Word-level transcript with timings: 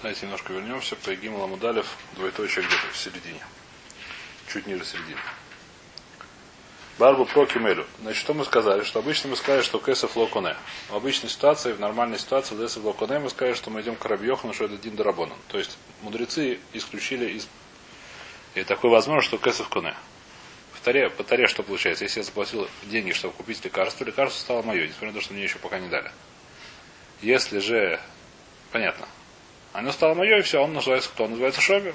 Давайте 0.00 0.26
немножко 0.26 0.52
вернемся. 0.52 0.94
Поегим 0.96 1.34
Ламудалев, 1.34 1.86
двоеточие 2.14 2.64
где-то 2.64 2.86
в 2.92 2.96
середине. 2.96 3.40
Чуть 4.52 4.66
ниже 4.66 4.84
середины. 4.84 5.20
Барбу 6.98 7.24
про 7.26 7.46
Кимелю. 7.46 7.86
Значит, 8.00 8.20
что 8.20 8.34
мы 8.34 8.44
сказали? 8.44 8.82
Что 8.82 9.00
обычно 9.00 9.30
мы 9.30 9.36
сказали, 9.36 9.62
что 9.62 9.78
Кесов 9.78 10.16
Локоне. 10.16 10.56
В 10.88 10.96
обычной 10.96 11.28
ситуации, 11.28 11.72
в 11.72 11.80
нормальной 11.80 12.18
ситуации, 12.18 12.54
в 12.54 12.60
Кесов 12.60 12.84
Локоне 12.84 13.20
мы 13.20 13.30
сказали, 13.30 13.54
что 13.54 13.70
мы 13.70 13.80
идем 13.82 13.96
к 13.96 14.04
Рабьехану, 14.04 14.52
что 14.52 14.64
это 14.64 14.76
Дин 14.76 14.96
Дарабонан. 14.96 15.38
То 15.48 15.58
есть 15.58 15.78
мудрецы 16.02 16.58
исключили 16.72 17.30
из... 17.30 17.48
И 18.54 18.64
такое 18.64 18.90
возможно, 18.90 19.22
что 19.22 19.38
Кесов 19.38 19.68
Коне. 19.68 19.94
В 20.72 20.80
таре, 20.80 21.10
по 21.10 21.24
таре 21.24 21.46
что 21.46 21.62
получается? 21.62 22.04
Если 22.04 22.20
я 22.20 22.24
заплатил 22.24 22.68
деньги, 22.84 23.12
чтобы 23.12 23.34
купить 23.34 23.64
лекарство, 23.64 24.04
лекарство 24.04 24.40
стало 24.40 24.62
мое, 24.62 24.86
несмотря 24.86 25.08
на 25.08 25.14
то, 25.14 25.20
что 25.20 25.34
мне 25.34 25.42
еще 25.42 25.58
пока 25.58 25.78
не 25.78 25.88
дали. 25.88 26.10
Если 27.20 27.58
же... 27.58 28.00
Понятно. 28.70 29.08
Оно 29.78 29.92
стало 29.92 30.14
мое, 30.14 30.38
и 30.38 30.42
все, 30.42 30.60
он 30.60 30.72
называется 30.72 31.08
кто? 31.08 31.22
Он 31.22 31.30
называется 31.30 31.60
Шобер. 31.60 31.94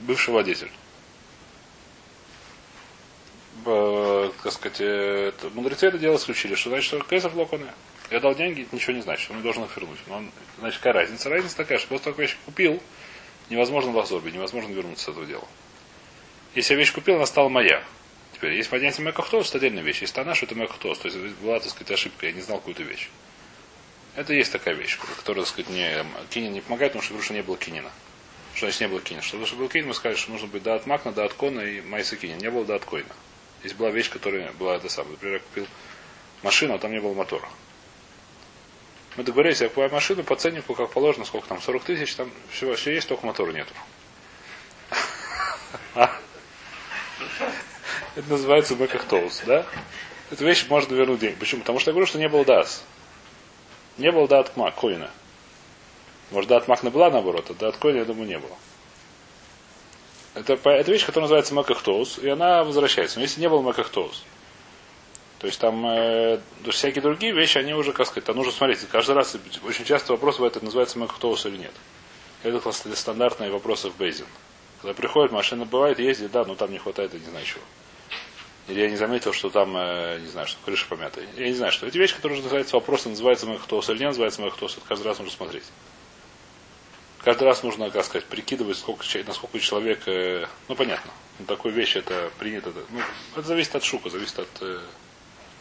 Бывший 0.00 0.34
водитель. 0.34 0.70
Б, 3.64 4.30
так 4.42 4.52
сказать, 4.52 4.82
это, 4.82 5.48
мудрецы 5.54 5.86
это 5.86 5.96
дело 5.96 6.16
исключили, 6.16 6.54
что 6.54 6.68
значит, 6.68 6.88
что 6.88 7.00
Кейсов 7.00 7.34
Локоне. 7.34 7.72
Я 8.10 8.20
дал 8.20 8.34
деньги, 8.34 8.68
ничего 8.70 8.92
не 8.92 9.00
значит, 9.00 9.30
он 9.30 9.40
должен 9.40 9.64
их 9.64 9.74
вернуть. 9.74 9.98
Но 10.08 10.18
он, 10.18 10.30
значит, 10.58 10.78
какая 10.78 10.92
разница? 11.04 11.30
Разница 11.30 11.56
такая, 11.56 11.78
что 11.78 11.88
после 11.88 12.04
того, 12.04 12.16
как 12.16 12.22
вещь 12.26 12.36
купил, 12.44 12.82
невозможно 13.48 13.92
в 13.92 13.98
Азорбе, 13.98 14.30
невозможно 14.30 14.70
вернуться 14.74 15.06
с 15.06 15.08
этого 15.08 15.24
дела. 15.24 15.48
Если 16.54 16.74
я 16.74 16.78
вещь 16.78 16.92
купил, 16.92 17.16
она 17.16 17.24
стала 17.24 17.48
моя. 17.48 17.82
Теперь, 18.34 18.52
если 18.52 18.68
понятие 18.68 19.06
Мэкахтос, 19.06 19.48
это 19.48 19.56
отдельная 19.56 19.82
вещь. 19.82 20.02
Если 20.02 20.20
она, 20.20 20.34
что 20.34 20.44
это 20.44 20.54
Мэкахтос, 20.54 20.98
то 20.98 21.08
есть 21.08 21.18
была, 21.40 21.60
так 21.60 21.70
сказать, 21.70 21.92
ошибка, 21.92 22.26
я 22.26 22.32
не 22.32 22.42
знал 22.42 22.58
какую-то 22.58 22.82
вещь. 22.82 23.08
Это 24.16 24.32
есть 24.32 24.50
такая 24.50 24.74
вещь, 24.74 24.98
которая, 25.18 25.44
так 25.44 25.52
сказать, 25.52 25.70
не, 25.70 26.04
Кинин 26.30 26.54
не 26.54 26.62
помогает, 26.62 26.94
потому 26.94 27.04
что 27.04 27.22
что 27.22 27.34
не 27.34 27.42
было 27.42 27.58
Кинина. 27.58 27.90
Что 28.54 28.64
значит 28.64 28.80
не 28.80 28.88
было 28.88 29.00
Кинина? 29.02 29.22
Чтобы, 29.22 29.44
чтобы 29.44 29.62
был 29.62 29.68
Кинин, 29.68 29.88
мы 29.88 29.94
сказали, 29.94 30.16
что 30.16 30.30
нужно 30.32 30.48
быть 30.48 30.62
да 30.62 30.74
от 30.74 30.86
Макна, 30.86 31.12
да 31.12 31.26
от 31.26 31.34
Кона 31.34 31.60
и 31.60 31.82
Майса 31.82 32.16
Кинин. 32.16 32.38
Не 32.38 32.50
было 32.50 32.64
да 32.64 32.76
от 32.76 32.86
Койна. 32.86 33.14
Здесь 33.60 33.74
была 33.74 33.90
вещь, 33.90 34.08
которая 34.08 34.52
была 34.52 34.76
это 34.76 34.88
самое. 34.88 35.12
Например, 35.12 35.34
я 35.34 35.40
купил 35.40 35.66
машину, 36.42 36.74
а 36.74 36.78
там 36.78 36.92
не 36.92 37.00
было 37.00 37.12
мотора. 37.12 37.46
Мы 39.16 39.24
договорились, 39.24 39.60
я 39.60 39.68
покупаю 39.68 39.92
машину 39.92 40.24
по 40.24 40.34
ценнику, 40.34 40.74
как 40.74 40.90
положено, 40.92 41.26
сколько 41.26 41.48
там, 41.48 41.60
40 41.60 41.84
тысяч, 41.84 42.14
там 42.14 42.30
все, 42.50 42.74
все 42.74 42.94
есть, 42.94 43.08
только 43.08 43.26
мотора 43.26 43.52
нету. 43.52 43.72
А? 45.94 46.18
Это 48.14 48.30
называется 48.30 48.76
бэкахтоус, 48.76 49.42
да? 49.46 49.66
Эту 50.30 50.46
вещь 50.46 50.66
можно 50.68 50.94
вернуть 50.94 51.20
деньги. 51.20 51.36
Почему? 51.38 51.60
Потому 51.60 51.78
что 51.78 51.90
я 51.90 51.92
говорю, 51.92 52.06
что 52.06 52.18
не 52.18 52.28
было 52.28 52.44
дас. 52.44 52.82
Не 53.98 54.12
было 54.12 54.28
дат 54.28 54.56
Мак, 54.56 54.74
Коина. 54.74 55.10
Может, 56.30 56.48
дат 56.48 56.68
Мак 56.68 56.82
была 56.82 57.10
наоборот, 57.10 57.46
а 57.50 57.54
дат 57.54 57.76
Коина, 57.76 57.98
я 57.98 58.04
думаю, 58.04 58.28
не 58.28 58.38
было. 58.38 58.56
Это, 60.34 60.52
это 60.52 60.92
вещь, 60.92 61.06
которая 61.06 61.24
называется 61.24 61.54
Макахтоус, 61.54 62.18
и 62.18 62.28
она 62.28 62.62
возвращается. 62.62 63.18
Но 63.18 63.22
если 63.22 63.40
не 63.40 63.48
было 63.48 63.62
Макахтоус, 63.62 64.22
то 65.38 65.46
есть 65.46 65.58
там 65.58 65.86
э, 65.86 66.40
всякие 66.70 67.00
другие 67.00 67.32
вещи, 67.32 67.56
они 67.56 67.72
уже, 67.72 67.92
как 67.92 68.06
сказать, 68.06 68.24
там 68.24 68.36
нужно 68.36 68.52
смотреть. 68.52 68.80
Каждый 68.90 69.14
раз 69.14 69.34
очень 69.66 69.86
часто 69.86 70.12
вопрос 70.12 70.36
бывает, 70.36 70.56
это 70.56 70.64
называется 70.64 70.98
Макахтоус 70.98 71.46
или 71.46 71.56
нет. 71.56 71.72
Это 72.42 72.70
стандартные 72.72 73.50
вопросы 73.50 73.88
в 73.88 73.96
Бейзин. 73.96 74.26
Когда 74.82 74.92
приходит, 74.92 75.32
машина 75.32 75.64
бывает, 75.64 75.98
ездит, 75.98 76.32
да, 76.32 76.44
но 76.44 76.54
там 76.54 76.70
не 76.70 76.78
хватает, 76.78 77.14
я 77.14 77.18
не 77.18 77.26
знаю 77.26 77.44
чего. 77.46 77.62
Или 78.68 78.80
я 78.80 78.90
не 78.90 78.96
заметил, 78.96 79.32
что 79.32 79.48
там, 79.48 79.76
э, 79.76 80.18
не 80.20 80.26
знаю, 80.26 80.48
что 80.48 80.58
крыша 80.64 80.86
помятая. 80.88 81.26
Я 81.36 81.46
не 81.46 81.54
знаю, 81.54 81.70
что. 81.70 81.86
Эти 81.86 81.98
вещи, 81.98 82.16
которые 82.16 82.42
называются 82.42 82.74
вопросы, 82.74 83.08
называются 83.08 83.46
Махтос 83.46 83.90
или 83.90 83.98
не 83.98 84.06
называется 84.06 84.42
Махтос, 84.42 84.76
это 84.76 84.86
каждый 84.88 85.06
раз 85.06 85.18
нужно 85.18 85.34
смотреть. 85.34 85.64
Каждый 87.22 87.44
раз 87.44 87.62
нужно, 87.62 87.90
как 87.90 88.04
сказать, 88.04 88.24
прикидывать, 88.24 88.76
сколько, 88.76 89.04
насколько 89.24 89.58
человек, 89.60 90.00
э, 90.06 90.46
ну 90.68 90.74
понятно, 90.74 91.12
ну, 91.38 91.46
такой 91.46 91.70
вещь 91.70 91.94
это 91.94 92.30
принято. 92.38 92.72
Ну, 92.90 93.00
это 93.36 93.46
зависит 93.46 93.74
от 93.76 93.84
шука, 93.84 94.10
зависит 94.10 94.38
от. 94.40 94.48
Э... 94.60 94.80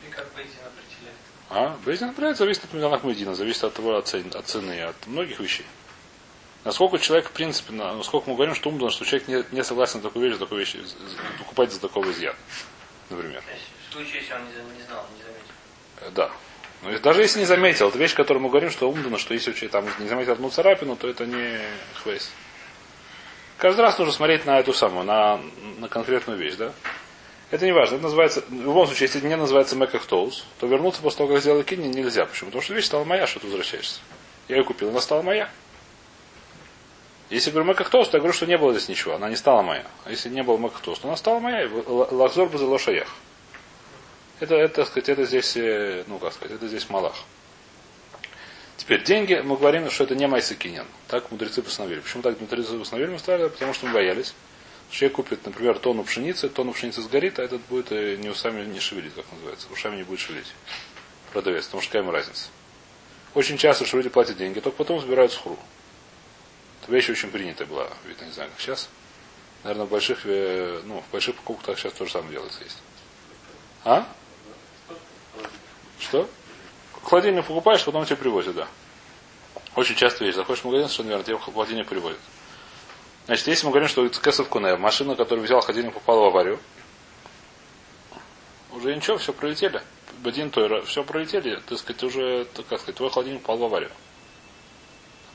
И 0.08 0.12
как 0.12 0.28
Бейзин 0.36 0.54
определяет? 0.66 1.18
А? 1.52 1.78
Бейзин 1.86 2.10
определяет, 2.10 2.38
зависит 2.38 2.64
от 2.64 2.74
Меданах 2.74 3.04
Медина, 3.04 3.36
зависит 3.36 3.64
от 3.64 3.78
его 3.78 3.96
от 3.96 4.08
цены, 4.08 4.82
от 4.82 5.08
многих 5.08 5.40
вещей. 5.40 5.66
Насколько 6.64 6.98
человек, 6.98 7.30
в 7.30 7.32
принципе, 7.32 7.74
насколько 7.74 8.28
мы 8.28 8.36
говорим, 8.36 8.56
что 8.56 8.70
умно, 8.70 8.90
что 8.90 9.06
человек 9.06 9.28
не, 9.28 9.46
не 9.52 9.64
согласен 9.64 10.00
на 10.00 10.04
такую 10.10 10.28
вещь, 10.28 10.40
такую 10.40 10.60
вещь, 10.60 10.76
покупать 11.38 11.72
за 11.72 11.80
такого 11.80 12.12
изъян 12.12 12.36
например. 13.10 13.44
В 13.90 13.94
случае, 13.94 14.22
если 14.22 14.34
он 14.34 14.42
не, 14.46 14.84
знал, 14.84 15.06
не 15.16 15.24
заметил. 15.24 15.54
Э, 16.02 16.10
да. 16.14 16.32
Но 16.82 17.00
даже 17.00 17.22
если 17.22 17.40
не 17.40 17.46
заметил, 17.46 17.90
это 17.90 17.98
вещь, 17.98 18.14
которую 18.14 18.44
мы 18.44 18.50
говорим, 18.50 18.70
что 18.70 18.90
умно, 18.90 19.18
что 19.18 19.34
если 19.34 19.54
человек 19.54 19.72
там 19.72 19.86
не 20.00 20.08
заметил 20.08 20.34
одну 20.34 20.50
царапину, 20.50 20.96
то 20.96 21.08
это 21.08 21.26
не 21.26 21.60
хвейс. 21.96 22.30
Каждый 23.58 23.82
раз 23.82 23.98
нужно 23.98 24.14
смотреть 24.14 24.46
на 24.46 24.60
эту 24.60 24.74
самую, 24.74 25.06
на, 25.06 25.40
на 25.78 25.88
конкретную 25.88 26.38
вещь, 26.38 26.56
да? 26.56 26.74
Это 27.52 27.66
не 27.66 27.72
важно. 27.72 27.96
Это 27.96 28.04
называется, 28.04 28.44
в 28.50 28.54
любом 28.54 28.86
случае, 28.86 29.08
если 29.08 29.26
не 29.26 29.36
называется 29.38 29.76
Мэкахтоус, 29.76 30.46
то 30.60 30.68
вернуться 30.68 31.02
после 31.02 31.20
того, 31.20 31.34
как 31.34 31.42
сделал 31.42 31.64
кинь, 31.64 31.90
нельзя. 31.90 32.26
Почему? 32.26 32.50
Потому 32.50 32.62
что 32.62 32.74
вещь 32.74 32.86
стала 32.86 33.04
моя, 33.06 33.28
что 33.28 33.40
ты 33.40 33.48
возвращаешься. 33.48 34.02
Я 34.48 34.58
ее 34.58 34.64
купил, 34.64 34.90
она 34.90 35.00
стала 35.00 35.22
моя. 35.22 35.50
Если 37.30 37.50
говорю 37.50 37.68
Мэкахтоус, 37.68 38.10
то 38.10 38.18
я 38.18 38.20
говорю, 38.20 38.34
что 38.34 38.46
не 38.46 38.58
было 38.58 38.72
здесь 38.74 38.88
ничего. 38.88 39.16
Она 39.16 39.30
не 39.30 39.36
стала 39.36 39.62
моя. 39.62 39.86
А 40.06 40.12
если 40.12 40.30
не 40.30 40.44
было 40.44 40.58
Мэкахтоус, 40.58 41.00
то 41.00 41.08
она 41.08 41.18
стала 41.18 41.40
моя. 41.40 41.68
Лахзор 41.88 42.50
бы 42.50 42.58
лошаях. 42.58 43.08
Это, 44.40 44.56
это, 44.56 44.76
так 44.76 44.88
сказать, 44.88 45.10
это 45.10 45.26
здесь, 45.26 45.56
э, 45.56 46.04
ну, 46.08 46.20
как 46.20 46.34
сказать, 46.34 46.58
это 46.58 46.68
здесь 46.68 46.90
Малах. 46.90 47.16
Теперь 48.78 49.04
деньги, 49.04 49.42
мы 49.44 49.56
говорим, 49.56 49.90
что 49.90 50.04
это 50.04 50.16
не 50.16 50.28
Майсакинен. 50.28 50.86
Так 51.08 51.32
мудрецы 51.32 51.62
постановили. 51.62 52.02
Почему 52.02 52.22
так 52.22 52.40
мудрецы 52.40 52.78
постановили? 52.78 53.14
Мы 53.14 53.20
ставили, 53.20 53.48
потому 53.48 53.74
что 53.74 53.88
мы 53.88 53.94
боялись. 53.94 54.36
Человек 54.92 55.16
купит, 55.16 55.46
например, 55.46 55.80
тонну 55.80 56.04
пшеницы, 56.04 56.50
тонну 56.50 56.74
пшеницы 56.74 57.02
сгорит, 57.02 57.40
а 57.40 57.44
этот 57.44 57.62
будет 57.62 57.92
э, 57.92 58.18
не 58.18 58.30
усами 58.30 58.66
не 58.66 58.80
шевелить, 58.80 59.16
как 59.16 59.26
называется. 59.32 59.68
Ушами 59.72 59.96
не 59.96 60.04
будет 60.04 60.20
шевелить. 60.20 60.54
Продавец. 61.34 61.66
Потому 61.66 61.82
что 61.82 61.90
какая 61.90 62.04
ему 62.04 62.12
разница. 62.12 62.50
Очень 63.34 63.58
часто, 63.58 63.86
что 63.86 63.98
люди 63.98 64.10
платят 64.10 64.38
деньги, 64.38 64.60
только 64.60 64.78
потом 64.78 65.02
собирают 65.02 65.32
схру. 65.32 65.58
Это 66.86 66.94
вещь 66.94 67.10
очень 67.10 67.32
принятая 67.32 67.66
была, 67.66 67.88
видно, 68.06 68.26
не 68.26 68.32
знаю, 68.32 68.52
как 68.52 68.60
сейчас. 68.62 68.90
Наверное, 69.64 69.88
в 69.88 69.90
больших, 69.90 70.20
э, 70.26 70.82
ну, 70.84 71.02
в 71.02 71.12
больших 71.12 71.34
покупках 71.38 71.80
сейчас 71.80 71.94
то 71.94 72.06
же 72.06 72.12
самое 72.12 72.34
делается 72.34 72.64
есть. 72.64 72.78
А? 73.84 74.08
Что? 75.98 76.30
Холодильник 77.02 77.44
покупаешь, 77.44 77.84
потом 77.84 78.06
тебе 78.06 78.18
привозят, 78.18 78.54
да. 78.54 78.68
Очень 79.76 79.96
часто 79.96 80.26
вещь. 80.26 80.36
Заходишь 80.36 80.62
в 80.62 80.66
магазин, 80.66 80.88
что, 80.88 81.02
наверное, 81.02 81.26
тебе 81.26 81.40
холодильник 81.40 81.88
привозят. 81.88 82.20
Значит, 83.26 83.48
если 83.48 83.66
мы 83.66 83.72
говорим, 83.72 83.90
что 83.90 84.08
Кэсов 84.08 84.48
Куне, 84.48 84.76
машина, 84.76 85.16
которую 85.16 85.44
взял 85.44 85.62
холодильник, 85.62 85.96
попала 85.96 86.26
в 86.26 86.26
аварию, 86.26 86.60
уже 88.74 88.96
ничего, 88.96 89.18
все 89.18 89.34
пролетели. 89.34 89.82
Бадин 90.20 90.52
Тойра, 90.52 90.84
все 90.84 91.04
пролетели, 91.04 91.60
так 91.68 91.80
сказать, 91.80 92.04
уже, 92.04 92.46
как 92.70 92.80
сказать, 92.80 92.96
твой 92.96 93.10
холодильник 93.10 93.42
попал 93.42 93.58
в 93.58 93.64
аварию. 93.64 93.90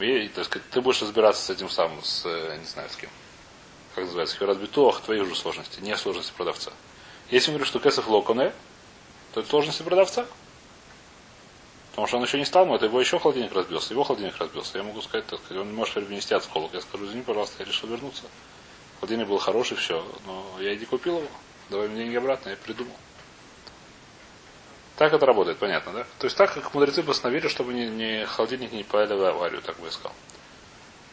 И, 0.00 0.28
так 0.28 0.46
сказать, 0.46 0.68
ты 0.70 0.80
будешь 0.80 1.02
разбираться 1.02 1.42
с 1.42 1.50
этим 1.50 1.68
самым, 1.68 2.02
с, 2.02 2.24
э, 2.24 2.56
не 2.58 2.64
знаю, 2.64 2.88
с 2.88 2.96
кем. 2.96 3.10
Как 3.94 4.04
называется, 4.04 4.36
хирадбитох, 4.36 5.02
твои 5.02 5.20
уже 5.20 5.34
сложности, 5.34 5.80
не 5.80 5.96
сложности 5.96 6.32
продавца. 6.36 6.72
Если 7.30 7.50
мы 7.50 7.58
говорим, 7.58 7.66
что 7.66 7.80
кесов 7.80 8.08
локоне, 8.08 8.52
то 9.34 9.40
это 9.40 9.48
сложности 9.48 9.82
продавца. 9.82 10.26
Потому 11.90 12.06
что 12.06 12.16
он 12.16 12.24
еще 12.24 12.38
не 12.38 12.44
стал 12.44 12.66
мой, 12.66 12.76
это 12.76 12.86
его 12.86 13.00
еще 13.00 13.18
холодильник 13.18 13.52
разбился, 13.52 13.92
его 13.92 14.04
холодильник 14.04 14.38
разбился. 14.38 14.78
Я 14.78 14.84
могу 14.84 15.02
сказать, 15.02 15.26
так 15.26 15.40
сказать, 15.40 15.60
он 15.60 15.68
не 15.68 15.76
может 15.76 15.94
принести 15.94 16.34
от 16.34 16.44
сколок. 16.44 16.72
Я 16.72 16.80
скажу, 16.80 17.04
извини, 17.04 17.22
пожалуйста, 17.22 17.56
я 17.58 17.66
решил 17.66 17.88
вернуться. 17.88 18.22
Холодильник 19.00 19.28
был 19.28 19.38
хороший, 19.38 19.76
все. 19.76 20.04
Но 20.24 20.56
я 20.60 20.74
иди 20.74 20.86
купил 20.86 21.18
его. 21.18 21.28
Давай 21.68 21.88
мне 21.88 22.04
деньги 22.04 22.16
обратно, 22.16 22.50
я 22.50 22.56
придумал. 22.56 22.94
Так 25.00 25.14
это 25.14 25.24
работает, 25.24 25.56
понятно, 25.56 25.92
да? 25.94 26.06
То 26.18 26.26
есть 26.26 26.36
так, 26.36 26.52
как 26.52 26.74
мудрецы 26.74 27.02
постановили, 27.02 27.48
чтобы 27.48 27.72
не, 27.72 27.86
не 27.86 28.26
холодильник 28.26 28.70
не 28.70 28.84
попали 28.84 29.14
в 29.14 29.24
аварию, 29.24 29.62
так 29.62 29.78
бы 29.78 29.86
я 29.86 29.92
сказал. 29.92 30.12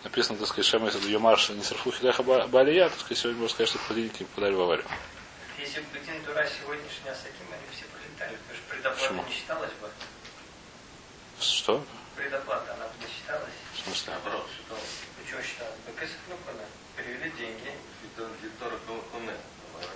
Написано, 0.03 0.37
так 0.37 0.49
сказать, 0.49 0.65
Шема 0.65 0.87
если 0.87 1.09
Юмарш 1.09 1.51
не 1.51 1.63
сарфу 1.63 1.93
хидаха 1.93 2.21
балия, 2.21 2.89
так 2.89 2.99
сказать, 2.99 3.17
сегодня 3.17 3.39
можно 3.39 3.53
сказать, 3.55 3.69
что 3.69 3.79
холодильники 3.79 4.23
не 4.23 4.25
попадали 4.25 4.55
в 4.55 4.59
аварию. 4.59 4.85
Если 5.57 5.79
бы 5.79 5.99
Дин 6.05 6.21
Тура 6.25 6.45
сегодняшний 6.51 7.09
Асаким, 7.09 7.47
они 7.47 7.63
все 7.71 7.85
полетали, 7.87 8.35
потому 8.35 8.59
что 8.59 8.67
предоплата 8.67 8.99
Почему? 8.99 9.23
не 9.23 9.31
считалась 9.31 9.71
бы. 9.79 9.89
Что? 11.39 11.85
Предоплата, 12.17 12.73
она 12.73 12.87
бы 12.91 12.93
не 12.99 13.07
считалась. 13.07 13.55
В 13.71 13.79
смысле? 13.85 14.13
Наоборот, 14.19 14.47
считалась. 14.51 14.95
Почему 15.15 15.41
считалась? 15.47 15.79
Так 15.87 15.95
если 16.03 16.19
Лукана 16.27 16.65
перевели 16.97 17.31
деньги. 17.39 17.71
Дитора 18.43 18.75
Коне. 18.83 19.31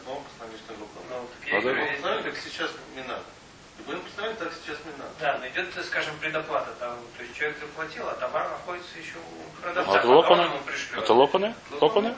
По-моему, 0.05 0.23
постановили, 0.23 0.63
что 0.63 0.79
Лукана. 0.79 1.05
Ну, 1.11 1.27
так 1.27 1.43
я 1.43 1.59
говорю, 1.59 1.99
знаю, 1.99 2.23
как 2.23 2.38
сейчас 2.38 2.71
не 2.95 3.03
надо. 3.03 3.25
Будем 3.85 4.01
представить, 4.01 4.37
так 4.39 4.51
сейчас 4.53 4.77
не 4.85 4.91
надо. 4.97 5.11
Да, 5.19 5.37
но 5.39 5.47
идет, 5.47 5.85
скажем, 5.85 6.17
предоплата. 6.19 6.71
Там, 6.79 6.97
то 7.17 7.23
есть 7.23 7.35
человек 7.35 7.57
заплатил, 7.59 8.07
а 8.07 8.13
товар 8.15 8.49
находится 8.49 8.97
еще 8.97 9.17
у 9.17 9.61
продавца. 9.61 9.93
А 9.93 9.97
это 9.97 10.07
лопаны? 10.07 10.49
Это 10.95 11.13
лопаны? 11.13 11.55
Лопаны? 11.79 12.15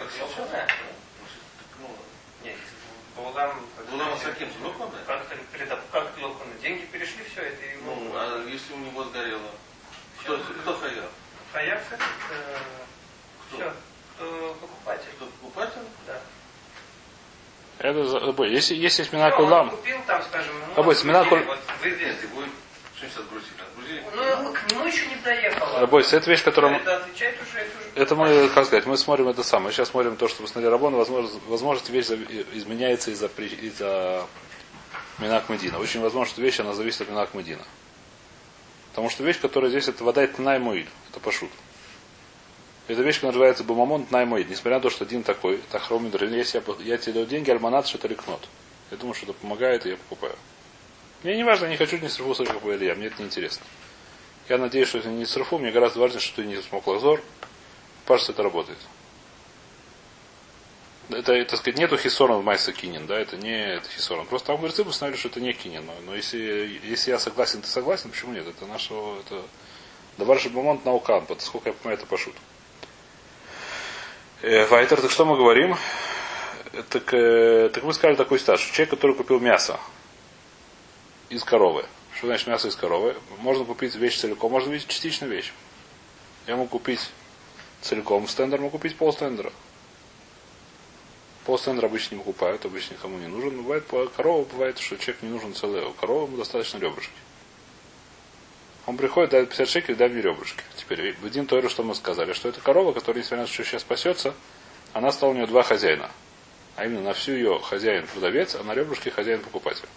Нет, 2.44 2.57
Булам... 3.15 3.65
Булам 3.89 4.18
Саким 4.18 4.50
лопаны? 4.63 4.98
Как, 5.07 5.27
как 5.92 6.18
лопаны? 6.21 6.54
Деньги 6.62 6.86
перешли, 6.86 7.24
все 7.24 7.42
это 7.42 7.65
ему... 7.65 7.95
Ну, 7.95 8.12
а 8.15 8.45
если 8.48 8.74
у 8.74 8.77
него 8.77 9.04
сгорело? 9.06 9.50
Кто, 10.21 10.38
кто 10.38 10.74
хаяв? 10.77 11.10
Хаяв 11.51 11.92
этот, 11.92 12.07
э, 12.31 12.57
Кто? 13.48 13.57
все, 13.57 13.74
кто 14.15 14.57
покупатель. 14.60 15.10
Кто 15.15 15.25
покупатель? 15.25 15.81
Да. 16.07 16.19
Это 17.80 18.06
за- 18.06 18.20
забой. 18.20 18.52
Если, 18.52 18.75
есть 18.75 19.00
Всё, 19.00 19.18
он 19.18 19.31
кулам, 19.31 19.70
купил 19.72 19.98
там, 20.08 20.22
скажем, 20.24 20.54
ну? 20.68 20.74
Ну, 24.74 24.86
еще 24.86 25.06
не 25.08 25.16
доехало. 25.18 25.80
Рабой, 25.81 26.04
это 26.10 26.30
вещь, 26.30 26.44
которая... 26.44 26.75
Это 26.75 26.98
отвечает 26.98 27.36
уже, 27.42 27.60
это 27.60 27.70
уже... 27.78 28.02
Это 28.04 28.16
мы, 28.16 28.50
как 28.50 28.66
сказать, 28.66 28.86
мы 28.86 28.98
смотрим 28.98 29.28
это 29.28 29.44
самое. 29.44 29.74
Сейчас 29.74 29.90
смотрим 29.90 30.16
то, 30.16 30.28
что 30.28 30.44
посмотрели 30.44 30.72
Рабон, 30.72 30.96
возможно, 30.96 31.30
возможно, 31.48 31.84
вещь 31.92 32.06
изменяется 32.54 33.12
из-за 33.12 33.28
из-за 33.28 34.25
Минак 35.20 35.50
Медина. 35.50 35.80
Очень 35.80 36.02
возможно, 36.02 36.31
что 36.31 36.42
вещь, 36.42 36.60
она 36.60 36.74
зависит 36.74 37.02
от 37.02 37.10
Минак 37.10 37.34
Медина. 37.34 37.64
Потому 38.92 39.10
что 39.10 39.24
вещь, 39.24 39.40
которая 39.40 39.70
здесь, 39.70 39.88
это 39.88 40.04
вода, 40.04 40.24
это 40.24 40.42
Наймуиль. 40.42 40.88
Это 41.10 41.20
пошут. 41.20 41.50
Эта 42.88 43.02
вещь 43.02 43.22
называется 43.22 43.64
Бумамон 43.64 44.06
Наймуиль. 44.10 44.48
Несмотря 44.50 44.76
на 44.76 44.82
то, 44.82 44.90
что 44.90 45.06
один 45.06 45.24
такой, 45.24 45.58
Тахромидр, 45.72 46.26
если 46.26 46.62
я, 46.66 46.76
я 46.84 46.98
тебе 46.98 47.14
даю 47.14 47.26
деньги, 47.26 47.50
альманат, 47.50 47.88
что-то 47.88 48.10
рекнот. 48.10 48.42
Я 48.92 48.98
думаю, 48.98 49.14
что 49.14 49.26
это 49.26 49.34
помогает, 49.34 49.86
и 49.86 49.92
я 49.92 49.98
покупаю. 49.98 50.36
Мне 51.24 51.38
не 51.38 51.46
важно, 51.46 51.66
я 51.66 51.72
не 51.72 51.78
хочу 51.78 51.98
ни 51.98 52.08
срфу, 52.08 52.36
срфу 52.36 52.72
или 52.72 52.86
я, 52.86 52.96
мне 52.96 53.08
это 53.08 53.20
не 53.20 53.28
интересно. 53.28 53.66
Я 54.50 54.58
надеюсь, 54.58 54.90
что 54.90 54.98
это 54.98 55.08
не 55.08 55.26
срфу, 55.26 55.58
мне 55.58 55.72
гораздо 55.72 56.00
важнее, 56.02 56.20
что 56.20 56.42
ты 56.42 56.48
не 56.48 56.62
смог 56.62 56.86
лазор. 56.86 57.22
Кажется, 58.06 58.34
это 58.34 58.44
работает. 58.44 58.78
Это, 61.10 61.46
так 61.46 61.60
сказать, 61.60 61.80
нету 61.80 61.98
хисорон 61.98 62.42
в 62.42 62.44
майса 62.44 62.74
кинин, 62.74 63.08
да, 63.08 63.18
это 63.18 63.38
не 63.38 63.76
это 63.76 63.88
хисорон. 63.90 64.26
Просто 64.26 64.48
там 64.48 64.58
говорится, 64.58 64.84
постановили, 64.84 65.18
что 65.18 65.30
это 65.30 65.40
не 65.40 65.54
кинин. 65.54 65.86
Но, 65.86 65.94
но 66.06 66.16
если, 66.16 66.82
если 66.84 67.12
я 67.12 67.20
согласен, 67.20 67.62
ты 67.62 67.68
согласен, 67.68 68.10
почему 68.10 68.34
нет? 68.34 68.46
Это 68.46 68.66
нашего, 68.66 69.20
это 69.20 69.42
Давар 70.18 70.40
Шабамонт 70.40 70.84
наукан, 70.84 71.26
сколько 71.40 71.70
я 71.70 71.74
понимаю, 71.74 71.98
это 71.98 72.08
пошут. 72.08 72.36
Э, 74.44 74.66
Вайтер, 74.66 75.00
так 75.00 75.10
что 75.10 75.24
мы 75.24 75.38
говорим? 75.38 75.78
Так, 76.90 77.13
э, 77.13 77.69
так 77.69 77.81
мы 77.86 77.94
сказали 77.94 78.18
такой 78.18 78.40
стаж. 78.40 78.60
Человек, 78.60 78.90
который 78.90 79.16
купил 79.16 79.40
мясо 79.40 79.80
из 81.30 81.45
коровы. 81.45 81.86
Что 82.13 82.28
значит 82.28 82.48
мясо 82.48 82.68
из 82.68 82.75
коровы? 82.75 83.16
Можно 83.38 83.63
купить 83.63 83.95
вещь 83.95 84.19
целиком, 84.19 84.51
можно 84.51 84.69
купить 84.69 84.86
частично 84.86 85.28
вещь. 85.28 85.54
Я 86.45 86.57
могу 86.57 86.68
купить 86.68 87.00
целиком 87.80 88.28
стендер, 88.28 88.60
могу 88.60 88.72
купить 88.72 88.98
полстендера. 88.98 89.54
Полстендера 91.46 91.86
обычно 91.86 92.16
не 92.16 92.19
покупают, 92.19 92.66
обычно 92.66 92.96
никому 92.96 93.19
не 93.19 93.28
нужен. 93.28 93.62
Бывает 93.62 93.86
корова, 94.13 94.44
бывает, 94.44 94.78
что 94.78 94.98
человек 94.98 95.24
не 95.24 95.30
нужен 95.30 95.54
целый. 95.54 95.86
У 95.86 95.94
коровы 95.94 96.28
ему 96.28 96.36
достаточно 96.36 96.80
ребрышки. 96.80 97.13
Он 98.86 98.98
приходит, 98.98 99.32
дает 99.32 99.50
50 99.50 99.68
шекелей, 99.70 100.10
мне 100.10 100.22
ребрышки. 100.22 100.62
Теперь 100.76 101.16
один 101.24 101.48
Тойру, 101.48 101.70
что 101.70 101.84
мы 101.84 101.96
сказали, 101.96 102.34
что 102.34 102.50
это 102.50 102.60
корова, 102.60 102.92
которая, 102.92 103.24
несмотря 103.24 103.44
на 103.44 103.48
то, 103.48 103.54
что 103.54 103.64
сейчас 103.64 103.82
спасется, 103.82 104.34
она 104.92 105.12
стала 105.12 105.32
у 105.32 105.34
нее 105.34 105.48
два 105.48 105.64
хозяина. 105.64 106.12
А 106.76 106.86
именно 106.86 107.02
на 107.02 107.14
всю 107.14 107.34
ее 107.34 107.60
хозяин 107.60 108.06
продавец, 108.08 108.56
а 108.56 108.64
на 108.64 108.74
ребрышке 108.74 109.10
хозяин 109.10 109.42
покупатель. 109.42 109.88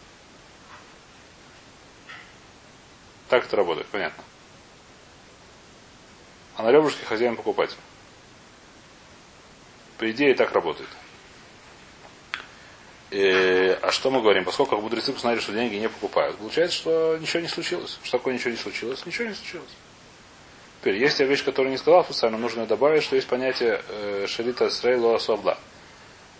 Так 3.28 3.44
это 3.46 3.56
работает, 3.56 3.88
понятно. 3.88 4.22
А 6.56 6.62
на 6.62 6.70
ребрышке 6.70 7.04
хозяин 7.04 7.34
покупатель. 7.34 7.78
По 9.98 10.08
идее 10.10 10.34
так 10.34 10.52
работает. 10.52 10.88
Э, 13.18 13.78
а 13.80 13.90
что 13.92 14.10
мы 14.10 14.20
говорим? 14.20 14.44
Поскольку 14.44 14.76
мудрецы 14.76 15.10
посмотрели, 15.10 15.40
что 15.40 15.52
деньги 15.52 15.76
не 15.76 15.88
покупают, 15.88 16.36
получается, 16.36 16.76
что 16.76 17.16
ничего 17.18 17.40
не 17.40 17.48
случилось. 17.48 17.98
Что 18.02 18.18
такое 18.18 18.34
ничего 18.34 18.50
не 18.50 18.58
случилось? 18.58 19.06
Ничего 19.06 19.28
не 19.28 19.34
случилось. 19.34 19.70
Теперь, 20.80 20.96
есть 20.98 21.18
вещь, 21.20 21.42
которую 21.42 21.72
не 21.72 21.78
сказал 21.78 22.04
специально, 22.04 22.36
нужно 22.36 22.66
добавить, 22.66 23.02
что 23.02 23.16
есть 23.16 23.26
понятие 23.26 23.80
э, 23.88 24.26
шарита 24.28 24.68
срей 24.68 24.96
лоа. 24.96 25.18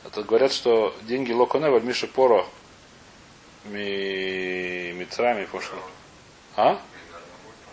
Это 0.05 0.23
говорят, 0.23 0.53
что 0.53 0.95
деньги 1.03 1.33
локоне 1.33 1.71
вальмиши 1.71 2.07
поро 2.07 2.47
ми 3.65 4.93
мицрами 4.93 5.47
пошло. 5.47 5.79
А? 6.57 6.79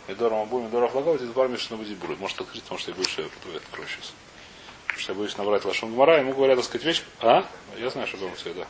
Медором 0.08 0.40
обу, 0.40 0.62
медором 0.62 0.90
флаговать, 0.90 1.22
из 1.22 1.30
бар 1.30 1.50
мишна 1.50 1.76
будет 1.76 1.98
будет. 1.98 2.20
Может 2.20 2.40
открыть, 2.40 2.64
потому 2.64 2.80
что 2.80 2.92
я 2.92 2.96
больше 2.96 3.22
открою 3.22 3.88
сейчас. 3.90 4.14
Потому 4.88 5.00
что 5.00 5.12
я 5.12 5.18
боюсь 5.18 5.38
набрать 5.38 5.66
лошон 5.66 5.94
гмара, 5.94 6.20
ему 6.20 6.34
говорят, 6.34 6.56
так 6.56 6.66
сказать, 6.66 6.86
вещь. 6.86 7.04
А? 7.20 7.46
Я 7.78 7.90
знаю, 7.90 8.08
что 8.08 8.18
бабмцы, 8.18 8.54
да. 8.54 8.66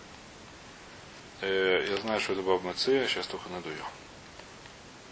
Э, 1.43 1.85
я 1.89 1.97
знаю, 1.97 2.21
что 2.21 2.33
это 2.33 2.41
бабмцы, 2.41 3.05
сейчас 3.07 3.27
только 3.27 3.49
найду 3.49 3.69
ее. 3.69 3.83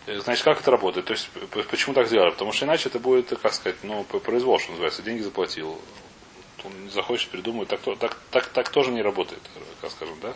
Э, 0.08 0.20
Значит, 0.22 0.46
как 0.46 0.62
это 0.62 0.72
работает? 0.72 1.06
То 1.06 1.14
есть, 1.14 1.30
почему 1.70 1.94
так 1.94 2.08
сделали? 2.08 2.32
Потому 2.32 2.54
что 2.54 2.66
иначе 2.66 2.88
это 2.88 3.00
будет, 3.00 3.38
как 3.38 3.54
сказать, 3.54 3.84
ну, 3.84 4.04
произвол, 4.06 4.58
что 4.58 4.72
называется. 4.72 5.02
Деньги 5.02 5.22
заплатил. 5.22 5.78
Он 6.64 6.84
не 6.86 6.90
захочет, 6.90 7.30
придумает. 7.32 7.68
Так, 7.68 7.82
так, 8.00 8.18
так, 8.30 8.46
так 8.48 8.70
тоже 8.70 8.92
не 8.92 9.02
работает, 9.02 9.42
как 9.82 9.92
скажем, 9.92 10.18
да? 10.22 10.34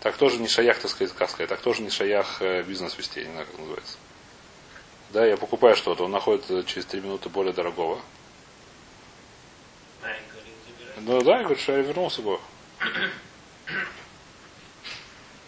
Так 0.00 0.16
тоже 0.18 0.38
не 0.38 0.46
шаях, 0.46 0.78
так 0.78 0.90
сказать, 0.90 1.12
как 1.14 1.30
сказать, 1.30 1.48
так 1.48 1.60
тоже 1.60 1.82
не 1.82 1.90
шаях 1.90 2.40
э, 2.40 2.62
бизнес 2.62 2.96
вести, 2.96 3.20
я 3.20 3.26
не 3.26 3.32
знаю, 3.32 3.46
как 3.46 3.58
называется. 3.58 3.98
Да, 5.10 5.26
я 5.26 5.36
покупаю 5.36 5.74
что-то, 5.74 6.04
он 6.04 6.12
находит 6.12 6.66
через 6.66 6.84
три 6.84 7.00
минуты 7.00 7.28
более 7.28 7.52
дорогого. 7.52 8.00
Ну 10.98 11.22
да, 11.22 11.38
я 11.38 11.42
говорю, 11.44 11.58
что 11.58 11.72
я 11.72 11.78
вернулся 11.78 12.22
бы. 12.22 12.38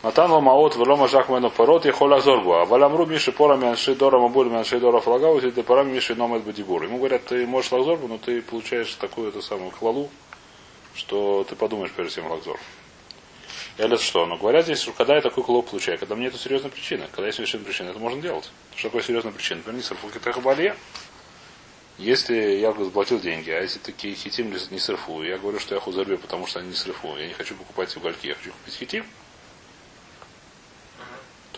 Натан 0.03 0.31
ламаот 0.31 0.77
велома 0.77 1.09
жак 1.09 1.29
мену 1.29 1.50
порот 1.50 1.85
я 1.85 1.93
холя 1.93 2.21
зорбу. 2.21 2.55
А 2.55 2.65
валямру 2.65 3.05
миши 3.05 3.33
пора 3.33 3.56
менши 3.56 3.97
дора 3.97 4.21
мабуль 4.21 4.49
менши 4.49 4.79
дора 4.79 5.00
флагау, 5.00 5.39
и 5.39 5.50
ты 5.50 5.62
пора 5.65 5.83
миши 5.83 6.15
номет 6.15 6.45
бадибур. 6.45 6.85
Ему 6.85 6.99
говорят, 6.99 7.25
ты 7.25 7.45
можешь 7.47 7.73
лакзорбу, 7.73 8.06
но 8.06 8.19
ты 8.19 8.41
получаешь 8.41 8.95
такую 8.95 9.31
эту 9.31 9.43
самую 9.43 9.73
хвалу, 9.73 10.09
что 10.95 11.45
ты 11.49 11.56
подумаешь 11.56 11.91
перед 11.91 12.12
всем 12.12 12.31
лакзор. 12.31 12.61
Или 13.77 13.97
что? 13.97 14.25
Но 14.27 14.37
говорят 14.37 14.67
здесь, 14.67 14.81
что 14.83 14.93
когда 14.93 15.17
я 15.17 15.21
такой 15.21 15.43
клоп 15.43 15.71
получаю, 15.71 15.99
когда 15.99 16.15
мне 16.15 16.29
это 16.29 16.39
серьезная 16.39 16.71
причина, 16.71 17.09
когда 17.11 17.27
есть 17.27 17.37
совершенно 17.37 17.65
причина, 17.65 17.91
это 17.91 17.99
можно 17.99 18.23
делать. 18.23 18.50
Что 18.77 18.89
такое 18.89 19.03
серьезная 19.03 19.33
причина? 19.33 19.59
Например, 19.59 19.79
не 19.79 19.83
сарфукитахабалье. 19.83 20.77
Если 21.99 22.37
я 22.37 22.73
заплатил 22.73 23.19
деньги, 23.19 23.50
а 23.50 23.61
если 23.61 23.81
такие 23.81 24.15
хитим 24.15 24.53
не 24.53 24.79
сырфу, 24.79 25.25
я 25.25 25.39
говорю, 25.39 25.59
что 25.59 25.75
я 25.75 25.81
хузарбе, 25.81 26.19
потому 26.19 26.47
что 26.47 26.61
они 26.61 26.69
не 26.69 26.75
сырфу, 26.77 27.17
я 27.17 27.27
не 27.27 27.33
хочу 27.33 27.56
покупать 27.56 27.97
угольки, 27.97 28.29
я 28.29 28.37
хочу 28.37 28.53
купить 28.53 28.75
хитим, 28.75 29.05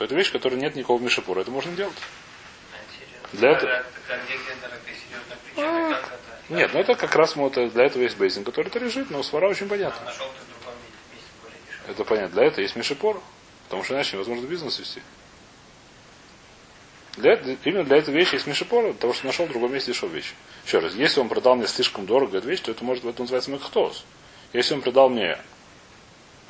то 0.00 0.04
это 0.04 0.14
вещь, 0.14 0.32
которая 0.32 0.58
нет 0.58 0.76
никакого 0.76 0.98
мишапура. 0.98 1.42
Это 1.42 1.50
можно 1.50 1.76
делать. 1.76 1.98
А, 2.72 3.36
Для 3.36 3.50
этого- 3.50 3.84
А, 5.58 5.92
а? 5.92 6.02
Нет, 6.48 6.70
ну 6.72 6.80
это 6.80 6.94
как 6.94 7.14
раз 7.14 7.36
вот 7.36 7.58
э, 7.58 7.68
для 7.68 7.84
этого 7.84 8.02
есть 8.04 8.16
бейзинг, 8.16 8.46
который 8.46 8.68
это 8.68 8.78
лежит, 8.78 9.10
но 9.10 9.22
свара 9.22 9.46
очень 9.46 9.66
А 9.66 9.68
понятно. 9.68 10.10
дешевле. 10.10 10.30
Это 11.86 12.04
понятно. 12.04 12.34
Для 12.34 12.46
этого 12.46 12.62
есть 12.62 12.76
мишапур, 12.76 13.20
потому 13.64 13.84
что 13.84 13.92
иначе 13.92 14.14
невозможно 14.14 14.46
бизнес 14.46 14.78
вести. 14.78 15.02
Для, 17.18 17.34
именно 17.64 17.84
для 17.84 17.98
этой 17.98 18.14
вещи 18.14 18.36
есть 18.36 18.46
мишапур, 18.46 18.84
для 18.84 18.92
того, 18.94 19.12
что 19.12 19.26
нашел 19.26 19.44
в 19.44 19.50
другом 19.50 19.74
месте 19.74 19.92
дешевую 19.92 20.16
вещь. 20.16 20.32
Еще 20.64 20.78
раз, 20.78 20.94
если 20.94 21.20
он 21.20 21.28
продал 21.28 21.56
мне 21.56 21.66
слишком 21.66 22.06
дорого 22.06 22.38
эту 22.38 22.48
вещь, 22.48 22.60
то 22.60 22.70
это 22.70 22.82
может 22.84 23.04
это 23.04 23.20
называется 23.20 23.50
мекхтоус. 23.50 24.06
Если 24.54 24.72
он 24.72 24.80
продал 24.80 25.10
мне 25.10 25.36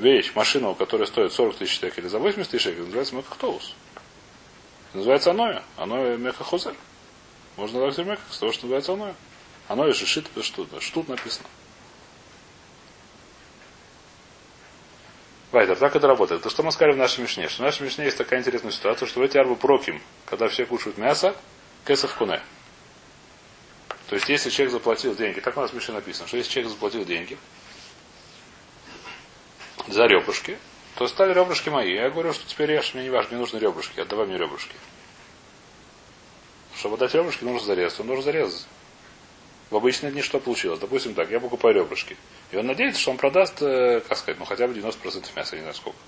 вещь, 0.00 0.32
машину, 0.34 0.74
которая 0.74 1.06
стоит 1.06 1.32
40 1.32 1.56
тысяч 1.56 1.78
шекелей 1.78 2.08
за 2.08 2.18
80 2.18 2.50
тысяч 2.50 2.64
шекелей, 2.64 2.84
называется 2.84 3.14
мекхтоус. 3.16 3.74
Называется 4.94 5.30
аноя. 5.30 5.62
Аноя 5.76 6.16
мекахозер. 6.16 6.74
Можно 7.56 7.90
так 7.90 8.06
меках, 8.06 8.24
с 8.30 8.38
того, 8.38 8.52
что 8.52 8.64
называется 8.64 8.92
аноя. 8.94 9.14
Аноя 9.68 9.92
же 9.92 10.06
шит, 10.06 10.26
что, 10.42 10.66
что 10.80 10.94
тут 10.94 11.08
написано. 11.08 11.46
Вайдер, 15.52 15.76
так 15.76 15.94
это 15.94 16.06
работает. 16.06 16.42
То, 16.42 16.50
что 16.50 16.62
мы 16.62 16.72
сказали 16.72 16.94
в 16.94 16.98
нашей 16.98 17.20
Мишне, 17.20 17.48
что 17.48 17.62
в 17.62 17.66
нашей 17.66 17.82
Мишне 17.82 18.04
есть 18.04 18.16
такая 18.16 18.40
интересная 18.40 18.70
ситуация, 18.70 19.06
что 19.06 19.20
в 19.20 19.22
эти 19.22 19.36
арбы 19.36 19.56
проким, 19.56 20.00
когда 20.26 20.48
все 20.48 20.64
кушают 20.64 20.96
мясо, 20.96 21.34
кесов 21.86 22.14
куне. 22.14 22.40
То 24.08 24.16
есть, 24.16 24.28
если 24.28 24.50
человек 24.50 24.72
заплатил 24.72 25.14
деньги, 25.14 25.40
так 25.40 25.56
у 25.56 25.60
нас 25.60 25.70
в 25.70 25.74
Мишне 25.74 25.94
написано, 25.94 26.28
что 26.28 26.36
если 26.36 26.50
человек 26.50 26.72
заплатил 26.72 27.04
деньги 27.04 27.36
за 29.88 30.06
ребрышки, 30.06 30.58
то 30.96 31.06
стали 31.08 31.32
ребрышки 31.32 31.68
мои. 31.68 31.94
Я 31.94 32.10
говорю, 32.10 32.32
что 32.32 32.46
теперь 32.46 32.72
ешь, 32.72 32.94
мне 32.94 33.04
не 33.04 33.10
важно, 33.10 33.30
мне 33.32 33.40
нужны 33.40 33.58
ребрышки, 33.58 34.00
отдавай 34.00 34.26
мне 34.26 34.38
ребрышки. 34.38 34.74
Чтобы 36.76 36.96
дать 36.96 37.14
ребрышки, 37.14 37.44
нужно 37.44 37.66
зарезать. 37.66 38.00
Он 38.00 38.06
нужно 38.06 38.22
зарезать. 38.22 38.66
В 39.70 39.76
обычные 39.76 40.10
дни 40.10 40.22
что 40.22 40.40
получилось? 40.40 40.80
Допустим 40.80 41.14
так, 41.14 41.30
я 41.30 41.38
покупаю 41.38 41.74
ребрышки. 41.74 42.16
И 42.50 42.56
он 42.56 42.66
надеется, 42.66 43.00
что 43.00 43.12
он 43.12 43.18
продаст, 43.18 43.62
э, 43.62 44.00
как 44.00 44.18
сказать, 44.18 44.38
ну 44.38 44.44
хотя 44.44 44.66
бы 44.66 44.74
90% 44.74 45.30
мяса, 45.36 45.56
не 45.56 45.62
знаю 45.62 45.74
сколько. 45.74 45.98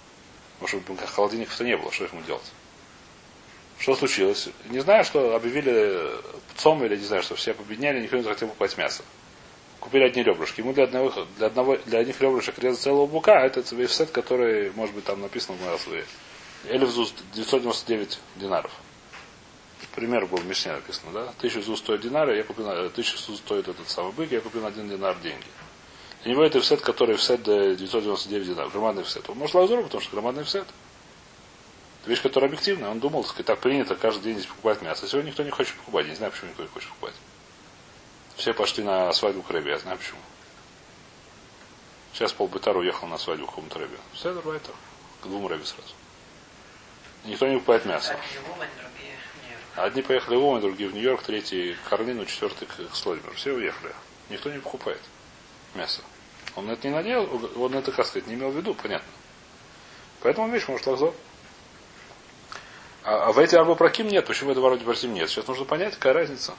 Может 0.60 0.82
быть, 0.82 1.00
холодильников-то 1.00 1.64
не 1.64 1.76
было, 1.76 1.92
что 1.92 2.04
ему 2.04 2.22
делать? 2.22 2.50
Что 3.78 3.96
случилось? 3.96 4.48
Не 4.66 4.80
знаю, 4.80 5.04
что 5.04 5.34
объявили 5.34 6.08
ЦОМ 6.56 6.84
или 6.84 6.96
не 6.96 7.04
знаю, 7.04 7.22
что 7.22 7.34
все 7.34 7.54
победняли, 7.54 8.00
никто 8.00 8.16
не 8.16 8.22
захотел 8.22 8.48
покупать 8.48 8.76
мясо. 8.78 9.02
Купили 9.82 10.04
одни 10.04 10.22
ребрышки. 10.22 10.60
Ему 10.60 10.72
для 10.72 10.84
одного, 10.84 11.12
для 11.36 11.48
одного, 11.48 11.76
для 11.76 11.98
одних 11.98 12.20
ребрышек 12.20 12.56
резать 12.60 12.80
целого 12.80 13.06
бука, 13.06 13.40
а 13.40 13.46
это 13.46 13.62
вейфсет, 13.74 14.12
который, 14.12 14.70
может 14.76 14.94
быть, 14.94 15.04
там 15.04 15.20
написано 15.20 15.58
в 15.58 15.62
Мэлсвее. 15.66 16.04
Эльфзус 16.68 17.12
999 17.34 18.20
динаров. 18.36 18.70
пример 19.96 20.26
был 20.26 20.38
в 20.38 20.46
Мишне 20.46 20.70
написано, 20.70 21.10
да? 21.12 21.32
Тысячу 21.40 21.62
зу 21.62 21.76
стоит 21.76 22.00
динара, 22.00 22.34
я 22.34 22.44
купил, 22.44 22.64
на- 22.64 22.88
тысячу 22.90 23.18
зу 23.18 23.36
стоит 23.36 23.66
этот 23.66 23.88
самый 23.90 24.12
бык, 24.12 24.30
я 24.30 24.40
купил 24.40 24.62
на 24.62 24.68
один 24.68 24.88
динар 24.88 25.16
деньги. 25.18 25.44
Для 26.22 26.32
него 26.32 26.44
это 26.44 26.60
всет, 26.60 26.80
который 26.80 27.16
всет 27.16 27.42
до 27.42 27.74
999 27.74 28.46
динар, 28.46 28.68
громадный 28.68 29.02
всет. 29.02 29.28
Он 29.28 29.36
может 29.36 29.56
лазуру, 29.56 29.82
потому 29.82 30.00
что 30.00 30.12
громадный 30.12 30.44
всет. 30.44 30.68
Это 32.02 32.10
вещь, 32.10 32.22
которая 32.22 32.48
объективная. 32.48 32.88
Он 32.88 33.00
думал, 33.00 33.24
так, 33.24 33.44
так 33.44 33.58
принято 33.58 33.96
каждый 33.96 34.22
день 34.22 34.34
здесь 34.34 34.46
покупать 34.46 34.80
мясо. 34.80 35.08
Сегодня 35.08 35.30
никто 35.30 35.42
не 35.42 35.50
хочет 35.50 35.74
покупать. 35.74 36.04
Я 36.06 36.10
не 36.12 36.16
знаю, 36.16 36.30
почему 36.30 36.50
никто 36.50 36.62
не 36.62 36.68
хочет 36.68 36.88
покупать. 36.90 37.14
Все 38.36 38.54
пошли 38.54 38.82
на 38.82 39.12
свадьбу 39.12 39.42
к 39.42 39.50
Рэбе, 39.50 39.72
я 39.72 39.78
знаю 39.78 39.98
почему. 39.98 40.20
Сейчас 42.12 42.32
полбытар 42.32 42.76
уехал 42.76 43.06
на 43.08 43.18
свадьбу 43.18 43.46
к 43.46 43.50
какому-то 43.50 43.78
Рэбе. 43.78 43.96
Все, 44.12 44.34
давай 44.34 44.58
так. 44.58 44.74
К 45.22 45.26
двум 45.26 45.46
Рэбе 45.46 45.64
сразу. 45.64 45.94
Никто 47.24 47.46
не 47.46 47.54
покупает 47.54 47.84
мясо. 47.86 48.18
Одни 49.76 50.02
Умань, 50.02 50.08
поехали 50.08 50.36
в 50.36 50.44
Омань, 50.44 50.60
другие 50.60 50.88
в 50.88 50.94
Нью-Йорк, 50.94 51.22
третий 51.22 51.74
к 51.74 51.88
Карлину, 51.88 52.26
четвертый 52.26 52.66
к 52.66 52.94
Слоймеру. 52.94 53.32
Все 53.34 53.52
уехали. 53.52 53.94
Никто 54.28 54.50
не 54.50 54.58
покупает 54.58 55.00
мясо. 55.74 56.02
Он 56.56 56.68
это 56.70 56.86
не 56.86 56.94
надел, 56.94 57.28
он 57.56 57.74
это, 57.74 57.92
как 57.92 58.06
сказать, 58.06 58.26
не 58.26 58.34
имел 58.34 58.50
в 58.50 58.56
виду, 58.56 58.74
понятно. 58.74 59.08
Поэтому 60.20 60.48
вещь 60.48 60.68
может 60.68 60.86
лазо. 60.86 61.14
А, 63.04 63.28
а 63.28 63.32
в 63.32 63.38
эти 63.38 63.54
арбопроким 63.56 64.08
нет. 64.08 64.26
Почему 64.26 64.50
в 64.50 64.52
этом 64.52 64.64
арбопроким 64.64 65.14
нет? 65.14 65.30
Сейчас 65.30 65.46
нужно 65.46 65.64
понять, 65.64 65.94
какая 65.94 66.12
разница. 66.12 66.54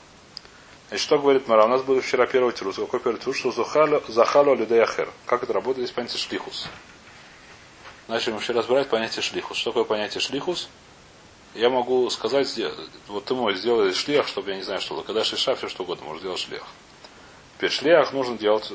Значит, 0.93 1.05
что 1.07 1.17
говорит 1.17 1.47
Мара? 1.47 1.65
У 1.65 1.67
нас 1.69 1.81
был 1.81 1.99
вчера 2.01 2.27
первый 2.27 2.53
тирус. 2.53 2.75
Какой 2.75 2.99
первый 2.99 3.17
тирус? 3.17 3.35
Что 3.35 3.51
захало, 3.51 4.53
людей 4.53 4.79
ахер. 4.79 5.09
Как 5.25 5.41
это 5.41 5.51
работает? 5.51 5.87
Здесь 5.87 5.95
понятие 5.95 6.19
шлихус. 6.19 6.67
Начали 8.07 8.33
мы 8.33 8.39
вчера 8.39 8.59
разбирать 8.59 8.89
понятие 8.89 9.23
шлихус. 9.23 9.57
Что 9.57 9.71
такое 9.71 9.85
понятие 9.85 10.21
шлихус? 10.21 10.69
Я 11.55 11.71
могу 11.71 12.07
сказать, 12.11 12.47
вот 13.07 13.25
ты 13.25 13.33
мой 13.33 13.55
сделай 13.55 13.91
шлях, 13.95 14.27
чтобы 14.27 14.51
я 14.51 14.57
не 14.57 14.61
знаю, 14.61 14.81
что 14.81 15.01
когда 15.01 15.23
шиша, 15.23 15.55
все 15.55 15.67
что 15.67 15.81
угодно, 15.81 16.05
может 16.05 16.21
сделать 16.21 16.39
шлях. 16.39 16.67
Теперь 17.57 17.71
шлях 17.71 18.13
нужно 18.13 18.37
делать, 18.37 18.71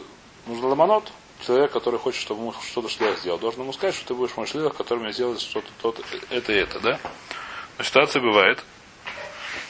нужно 0.47 0.67
ламанот. 0.67 1.13
Человек, 1.47 1.71
который 1.71 2.01
хочет, 2.01 2.21
чтобы 2.21 2.41
ему 2.41 2.53
что-то 2.69 2.89
шлях 2.89 3.17
сделал, 3.21 3.39
должен 3.39 3.61
ему 3.61 3.73
сказать, 3.73 3.95
что 3.95 4.09
ты 4.09 4.15
будешь 4.15 4.37
мой 4.37 4.49
шлях, 4.49 4.75
который 4.75 4.99
мне 4.99 5.13
сделает 5.13 5.41
что-то, 5.41 5.69
то 5.81 5.95
это 6.31 6.53
и 6.53 6.57
это, 6.57 6.81
да? 6.81 6.99
Но 7.79 7.85
ситуация 7.85 8.21
бывает, 8.21 8.65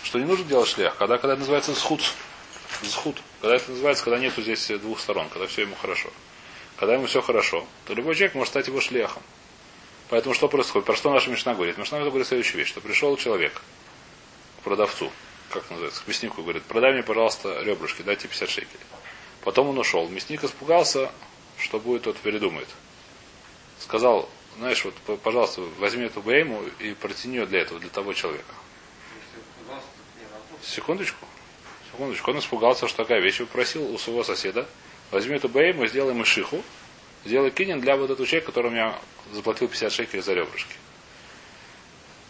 что 0.03 0.19
не 0.19 0.25
нужно 0.25 0.47
делать 0.47 0.71
шлях, 0.71 0.97
когда, 0.97 1.19
когда 1.19 1.37
называется 1.37 1.75
схуд. 1.75 2.01
Схуд. 2.83 3.17
Когда 3.41 3.57
это 3.57 3.71
называется, 3.71 4.05
когда 4.05 4.19
нету 4.19 4.43
здесь 4.43 4.67
двух 4.81 5.01
сторон, 5.01 5.29
когда 5.29 5.47
все 5.47 5.63
ему 5.63 5.75
хорошо. 5.75 6.11
Когда 6.77 6.95
ему 6.95 7.07
все 7.07 7.21
хорошо, 7.23 7.67
то 7.87 7.95
любой 7.95 8.15
человек 8.15 8.35
может 8.35 8.51
стать 8.53 8.69
его 8.69 8.81
шляхом. 8.81 9.23
Поэтому 10.09 10.35
что 10.35 10.49
происходит? 10.49 10.87
Про 10.87 10.97
что 10.97 11.13
наша 11.13 11.31
Мишна 11.31 11.55
говорит? 11.55 11.77
Мишна 11.77 11.99
говорит 12.01 12.27
следующую 12.27 12.59
вещь, 12.59 12.69
что 12.69 12.81
пришел 12.81 13.17
человек 13.17 13.61
к 14.61 14.63
продавцу, 14.63 15.11
как 15.51 15.69
называется, 15.71 16.03
к 16.03 16.09
мяснику, 16.09 16.43
говорит, 16.43 16.63
продай 16.65 16.93
мне, 16.93 17.03
пожалуйста, 17.03 17.63
ребрышки, 17.63 18.03
дайте 18.03 18.29
50 18.29 18.49
шекелей. 18.49 18.81
Потом 19.43 19.69
он 19.69 19.79
ушел. 19.79 20.09
Мясник 20.09 20.45
испугался, 20.45 21.11
что 21.59 21.79
будет, 21.79 22.03
тот 22.03 22.17
передумает. 22.19 22.69
Сказал, 23.79 24.29
знаешь, 24.57 24.85
вот, 24.85 24.95
пожалуйста, 25.21 25.63
возьми 25.79 26.05
эту 26.05 26.21
бейму 26.21 26.63
и 26.79 26.95
протяни 26.95 27.37
ее 27.37 27.47
для 27.47 27.61
этого, 27.61 27.79
для 27.79 27.91
того 27.91 28.13
человека. 28.13 28.55
Секундочку. 30.63 31.27
Секундочку. 31.99 32.31
Он 32.31 32.39
испугался, 32.39 32.87
что 32.87 32.99
такая 32.99 33.21
вещь. 33.21 33.41
И 33.41 33.45
попросил 33.45 33.93
у 33.93 33.99
своего 33.99 34.23
соседа, 34.23 34.69
возьми 35.11 35.35
эту 35.35 35.49
бейму, 35.49 35.85
сделай 35.89 36.15
мышиху, 36.15 36.63
сделай 37.25 37.51
кинин 37.51 37.81
для 37.81 37.97
вот 37.97 38.09
этого 38.09 38.25
человека, 38.25 38.53
который 38.53 38.71
меня 38.71 38.97
заплатил 39.33 39.67
50 39.67 39.91
шекелей 39.91 40.23
за 40.23 40.35
ребрышки. 40.35 40.77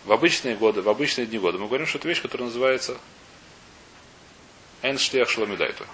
В 0.06 0.12
обычные 0.12 0.56
годы, 0.56 0.80
в 0.80 0.88
обычные 0.88 1.26
дни 1.26 1.38
года 1.38 1.58
мы 1.58 1.66
говорим, 1.66 1.86
что 1.86 1.98
это 1.98 2.08
вещь, 2.08 2.22
которая 2.22 2.46
называется 2.46 2.96
Эншлех 4.80 5.28
Шламидайту. 5.28 5.84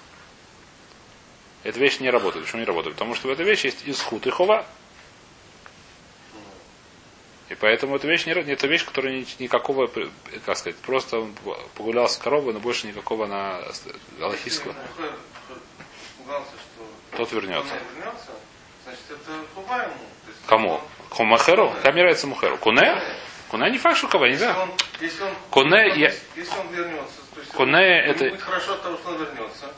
Эта 1.65 1.81
вещь 1.81 1.99
не 1.99 2.11
работает. 2.11 2.45
Почему 2.45 2.61
не 2.61 2.67
работает? 2.67 2.95
Потому 2.95 3.17
что 3.17 3.27
в 3.27 3.33
этой 3.33 3.45
вещи 3.45 3.67
есть 3.67 3.83
исхут 3.87 4.25
и 4.29 4.31
хова. 4.31 4.65
И 7.55 7.57
поэтому 7.57 7.95
эта 7.95 8.09
вещь 8.09 8.27
не 8.27 8.33
это 8.55 8.67
вещь, 8.67 8.85
которая 8.85 9.13
ни- 9.15 9.27
никакого, 9.39 9.89
э, 9.95 10.09
как 10.45 10.57
сказать, 10.59 10.77
просто 10.79 11.21
он 11.21 11.33
погулял 11.77 12.09
с 12.09 12.17
коровой, 12.17 12.53
но 12.53 12.59
больше 12.59 12.89
никакого 12.89 13.27
на 13.27 13.61
испугался, 16.19 16.51
что 16.51 17.17
Тот 17.17 17.31
вернется. 17.31 17.75
вернется, 17.97 18.33
значит, 18.83 19.03
это 19.09 19.33
Кому? 20.49 20.81
Как 21.85 21.93
мне 21.95 22.03
нравится 22.03 22.27
Мухеру? 22.27 22.57
Куне? 22.59 23.01
Куне 23.51 23.71
не 23.71 23.79
факт, 23.79 23.99
что 23.99 24.09
кого, 24.09 24.27
не 24.27 24.35
знаю. 24.35 24.63
он- 24.63 24.73
я- 26.01 26.13
если 26.35 26.59
он 26.59 26.69
вернется, 26.75 27.21
то 27.35 27.41
есть 27.41 27.53
Коне 27.53 27.99
ему 27.99 28.11
это- 28.11 28.25
будет 28.31 28.43
хорошо 28.43 28.73
от 28.73 28.83
того, 28.83 28.97
что 28.97 29.11
он 29.11 29.19
вернется, 29.19 29.73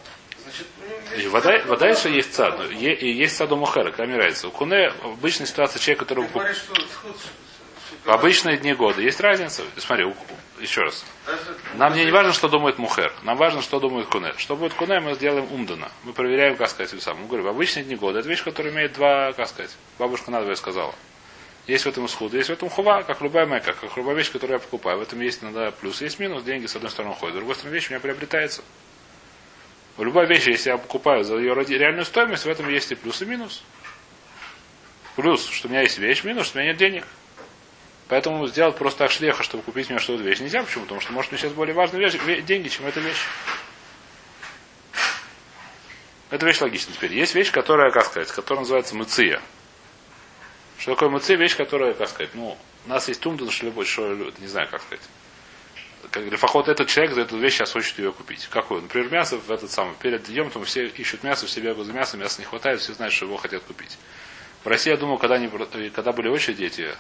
значит, 0.44 0.66
есть 1.14 1.28
вода, 1.28 1.58
вода 1.66 1.88
еще 1.88 2.10
есть 2.10 2.32
И 2.64 3.12
есть 3.12 3.36
саду 3.36 3.56
Мухера, 3.56 3.90
как 3.90 4.06
нравится. 4.14 4.48
У 4.48 4.50
Куне 4.50 4.90
в 5.02 5.06
обычной 5.08 5.46
ситуации 5.46 5.78
человек, 5.78 5.98
Ты 5.98 6.04
который 6.06 6.26
говоришь, 6.28 6.56
что 6.56 6.74
в 8.04 8.10
обычные 8.10 8.56
дни 8.56 8.74
года. 8.74 9.00
Есть 9.00 9.20
разница? 9.20 9.62
Смотри, 9.76 10.06
еще 10.60 10.82
раз. 10.82 11.04
Нам 11.74 11.94
не 11.94 12.10
важно, 12.10 12.32
что 12.32 12.48
думает 12.48 12.78
Мухер. 12.78 13.12
Нам 13.22 13.36
важно, 13.36 13.62
что 13.62 13.80
думает 13.80 14.06
Куне. 14.06 14.32
Что 14.36 14.56
будет 14.56 14.74
Куне, 14.74 15.00
мы 15.00 15.14
сделаем 15.14 15.50
умдана. 15.52 15.90
Мы 16.04 16.12
проверяем, 16.12 16.56
как 16.56 16.70
сказать, 16.70 17.02
сам. 17.02 17.18
Мы 17.20 17.26
говорим, 17.26 17.46
в 17.46 17.48
обычные 17.48 17.84
дни 17.84 17.96
года. 17.96 18.20
Это 18.20 18.28
вещь, 18.28 18.42
которая 18.42 18.72
имеет 18.72 18.92
два, 18.94 19.32
как 19.32 19.48
сказать. 19.48 19.76
Бабушка 19.98 20.30
надвое 20.30 20.54
сказала. 20.54 20.94
Есть 21.66 21.84
в 21.84 21.88
этом 21.88 22.06
исход, 22.06 22.32
есть 22.32 22.48
в 22.48 22.52
этом 22.52 22.68
хува, 22.68 23.02
как 23.02 23.20
любая 23.22 23.44
мэка, 23.44 23.72
как 23.72 23.96
любая 23.96 24.14
вещь, 24.14 24.30
которую 24.30 24.56
я 24.56 24.60
покупаю. 24.60 24.98
В 24.98 25.02
этом 25.02 25.20
есть 25.20 25.42
иногда 25.42 25.72
плюс, 25.72 26.00
есть 26.00 26.20
минус, 26.20 26.44
деньги 26.44 26.66
с 26.66 26.76
одной 26.76 26.92
стороны 26.92 27.14
ходят, 27.14 27.34
с 27.34 27.38
другой 27.38 27.56
стороны 27.56 27.74
вещь 27.74 27.88
у 27.88 27.90
меня 27.90 28.00
приобретается. 28.00 28.62
В 29.96 30.04
любой 30.04 30.26
вещи, 30.26 30.50
если 30.50 30.70
я 30.70 30.78
покупаю 30.78 31.24
за 31.24 31.36
ее 31.36 31.54
реальную 31.54 32.04
стоимость, 32.04 32.44
в 32.44 32.48
этом 32.48 32.68
есть 32.68 32.92
и 32.92 32.94
плюс, 32.94 33.20
и 33.20 33.26
минус. 33.26 33.64
Плюс, 35.16 35.44
что 35.48 35.66
у 35.66 35.70
меня 35.70 35.80
есть 35.80 35.98
вещь, 35.98 36.22
минус, 36.22 36.46
что 36.46 36.58
у 36.58 36.60
меня 36.60 36.70
нет 36.70 36.78
денег. 36.78 37.04
Поэтому 38.08 38.46
сделать 38.46 38.76
просто 38.76 39.00
так 39.00 39.10
шлеха, 39.10 39.42
чтобы 39.42 39.64
купить 39.64 39.90
мне 39.90 39.98
что-то 39.98 40.22
вещь 40.22 40.38
нельзя. 40.38 40.62
Почему? 40.62 40.84
Потому 40.84 41.00
что 41.00 41.12
может 41.12 41.32
мне 41.32 41.40
сейчас 41.40 41.52
более 41.52 41.74
важные 41.74 42.00
вещи, 42.00 42.16
ве- 42.16 42.40
деньги, 42.40 42.68
чем 42.68 42.86
эта 42.86 43.00
вещь. 43.00 43.24
Это 46.30 46.46
вещь 46.46 46.60
логична 46.60 46.92
теперь. 46.94 47.14
Есть 47.14 47.34
вещь, 47.34 47.50
которая, 47.50 47.90
как 47.90 48.06
сказать, 48.06 48.30
которая 48.30 48.60
называется 48.60 48.94
мыция. 48.96 49.40
Что 50.78 50.94
такое 50.94 51.08
мыция? 51.08 51.36
Вещь, 51.36 51.56
которая, 51.56 51.94
как 51.94 52.08
сказать, 52.08 52.34
ну, 52.34 52.56
у 52.84 52.88
нас 52.88 53.08
есть 53.08 53.24
умден, 53.26 53.50
что 53.50 53.66
любой, 53.66 53.84
что, 53.86 54.14
не 54.38 54.46
знаю, 54.46 54.68
как 54.68 54.82
сказать. 54.82 55.04
Как, 56.10 56.22
Лефахот 56.24 56.68
этот 56.68 56.88
человек 56.88 57.14
за 57.14 57.22
эту 57.22 57.36
вещь 57.38 57.54
сейчас 57.54 57.72
хочет 57.72 57.98
ее 57.98 58.12
купить. 58.12 58.46
Какой? 58.50 58.82
Например, 58.82 59.10
мясо 59.10 59.38
в 59.38 59.50
этот 59.50 59.70
самый, 59.70 59.94
перед 59.96 60.24
днем 60.24 60.50
там 60.50 60.64
все 60.64 60.86
ищут 60.86 61.24
мясо, 61.24 61.46
все 61.46 61.60
бегают 61.60 61.86
за 61.86 61.92
мясом, 61.92 62.20
мяса 62.20 62.40
не 62.40 62.44
хватает, 62.44 62.80
все 62.80 62.92
знают, 62.92 63.14
что 63.14 63.26
его 63.26 63.36
хотят 63.36 63.64
купить. 63.64 63.98
В 64.62 64.68
России, 64.68 64.90
я 64.90 64.96
думаю, 64.96 65.18
когда, 65.18 65.36
они, 65.36 65.48
когда 65.90 66.12
были 66.12 66.28
очереди 66.28 66.64
эти, 66.64 66.94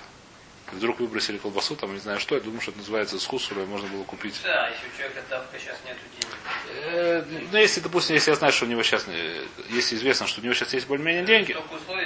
вдруг 0.72 1.00
выбросили 1.00 1.38
колбасу, 1.38 1.76
там 1.76 1.92
не 1.94 2.00
знаю 2.00 2.18
что, 2.20 2.34
я 2.34 2.40
думаю, 2.40 2.60
что 2.60 2.70
это 2.70 2.80
называется 2.80 3.18
скус, 3.20 3.44
которую 3.44 3.66
можно 3.68 3.88
было 3.88 4.04
купить. 4.04 4.40
Да, 4.42 4.68
если 4.68 4.86
у 4.88 4.96
человека 4.96 5.22
давка 5.30 5.58
сейчас 5.58 5.78
нету 5.84 6.00
денег. 6.12 6.36
Э, 6.84 7.24
Ну, 7.52 7.58
если, 7.58 7.80
допустим, 7.80 8.14
если 8.14 8.30
я 8.30 8.36
знаю, 8.36 8.52
что 8.52 8.64
у 8.64 8.68
него 8.68 8.82
сейчас, 8.82 9.04
э, 9.08 9.46
если 9.70 9.96
известно, 9.96 10.26
что 10.26 10.40
у 10.40 10.44
него 10.44 10.54
сейчас 10.54 10.72
есть 10.74 10.86
более-менее 10.86 11.24
деньги, 11.24 11.56